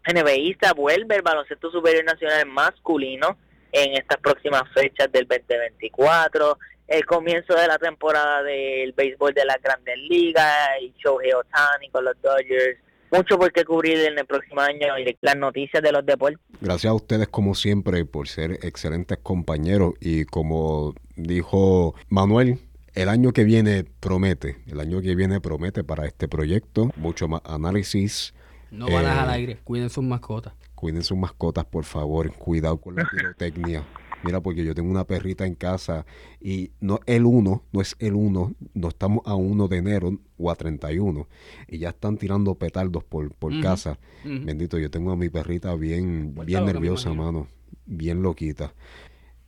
NBAista. 0.06 0.73
Vuelve 0.73 1.17
el 1.17 1.21
baloncesto 1.21 1.71
superior 1.71 2.06
nacional 2.06 2.45
masculino 2.45 3.38
en 3.84 3.94
estas 3.94 4.18
próximas 4.18 4.63
fechas 4.74 5.12
del 5.12 5.28
2024 5.28 6.58
el 6.88 7.06
comienzo 7.06 7.54
de 7.54 7.68
la 7.68 7.78
temporada 7.78 8.44
del 8.44 8.94
béisbol 8.94 9.34
de 9.34 9.46
la 9.46 9.58
Grandes 9.62 9.98
Ligas 10.10 10.82
y 10.82 10.94
Shohei 10.98 11.34
Otani 11.34 11.90
con 11.92 12.06
los 12.06 12.16
Dodgers. 12.22 12.80
Mucho 13.12 13.38
por 13.38 13.52
qué 13.54 13.63
cubrir 13.63 14.00
en 14.00 14.20
el 14.20 14.26
próximo 14.26 14.62
año 14.62 14.98
y 14.98 15.18
las 15.22 15.36
noticias 15.36 15.82
de 15.82 15.92
los 15.92 16.06
deportes. 16.06 16.40
Gracias 16.60 16.92
a 16.92 16.94
ustedes 16.94 17.28
como 17.28 17.56
siempre 17.56 18.04
por 18.06 18.28
ser 18.28 18.60
excelentes 18.63 19.18
compañeros 19.20 19.94
y 20.02 20.26
como 20.26 20.94
dijo 21.16 21.96
Manuel, 22.10 22.60
el 22.94 23.10
año 23.10 23.32
que 23.32 23.44
viene 23.44 23.84
promete, 23.84 24.58
el 24.68 24.80
año 24.80 25.02
que 25.02 25.16
viene 25.16 25.40
promete 25.40 25.84
para 25.84 26.06
este 26.06 26.28
proyecto, 26.28 26.90
mucho 26.96 27.28
más 27.28 27.42
análisis. 27.46 28.34
No 28.71 28.89
balas 28.89 29.17
al 29.17 29.30
eh, 29.30 29.34
aire, 29.34 29.60
cuiden 29.63 29.89
sus 29.89 30.03
mascotas. 30.03 30.53
Cuiden 30.75 31.03
sus 31.03 31.17
mascotas, 31.17 31.65
por 31.65 31.84
favor, 31.84 32.32
cuidado 32.34 32.77
con 32.77 32.95
la 32.95 33.06
pirotecnia. 33.12 33.84
Mira, 34.23 34.41
porque 34.41 34.63
yo 34.63 34.73
tengo 34.73 34.89
una 34.89 35.06
perrita 35.06 35.45
en 35.45 35.56
casa 35.56 36.06
y 36.41 36.71
no 36.80 36.99
el 37.06 37.25
1, 37.25 37.63
no 37.71 37.82
es 37.82 37.95
el 37.99 38.15
1, 38.15 38.56
no 38.73 38.88
estamos 38.88 39.21
a 39.25 39.36
1 39.36 39.67
de 39.67 39.77
enero 39.77 40.19
o 40.38 40.49
a 40.49 40.56
31 40.56 41.27
y 41.67 41.77
ya 41.80 41.89
están 41.89 42.17
tirando 42.17 42.56
petardos 42.56 43.03
por, 43.03 43.32
por 43.34 43.60
casa. 43.62 43.99
Bendito, 44.23 44.80
yo 44.80 44.89
tengo 44.89 45.12
a 45.12 45.15
mi 45.15 45.30
perrita 45.30 45.75
bien, 45.75 46.34
bien 46.45 46.65
nerviosa, 46.65 47.13
mano, 47.13 47.47
bien 47.86 48.23
loquita. 48.23 48.73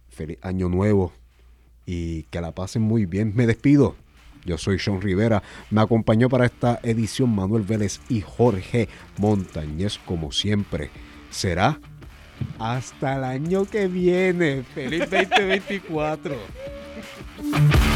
Feliz 0.08 0.38
año 0.42 0.70
nuevo 0.70 1.12
y 1.86 2.24
que 2.24 2.40
la 2.40 2.54
pasen 2.54 2.84
muy 2.84 3.06
bien. 3.06 3.34
Me 3.36 3.48
despido. 3.48 3.96
Yo 4.46 4.58
soy 4.58 4.80
Sean 4.80 5.02
Rivera. 5.02 5.44
Me 5.70 5.82
acompañó 5.82 6.30
para 6.30 6.46
esta 6.46 6.80
edición 6.84 7.36
Manuel 7.36 7.64
Vélez 7.64 8.00
y 8.10 8.22
Jorge 8.22 8.90
Montañez, 9.18 10.00
como 10.06 10.32
siempre. 10.32 10.90
Será 11.30 11.80
hasta 12.58 13.18
el 13.18 13.24
año 13.24 13.66
que 13.66 13.88
viene. 13.88 14.64
Feliz 14.64 15.10
2024. 15.10 16.36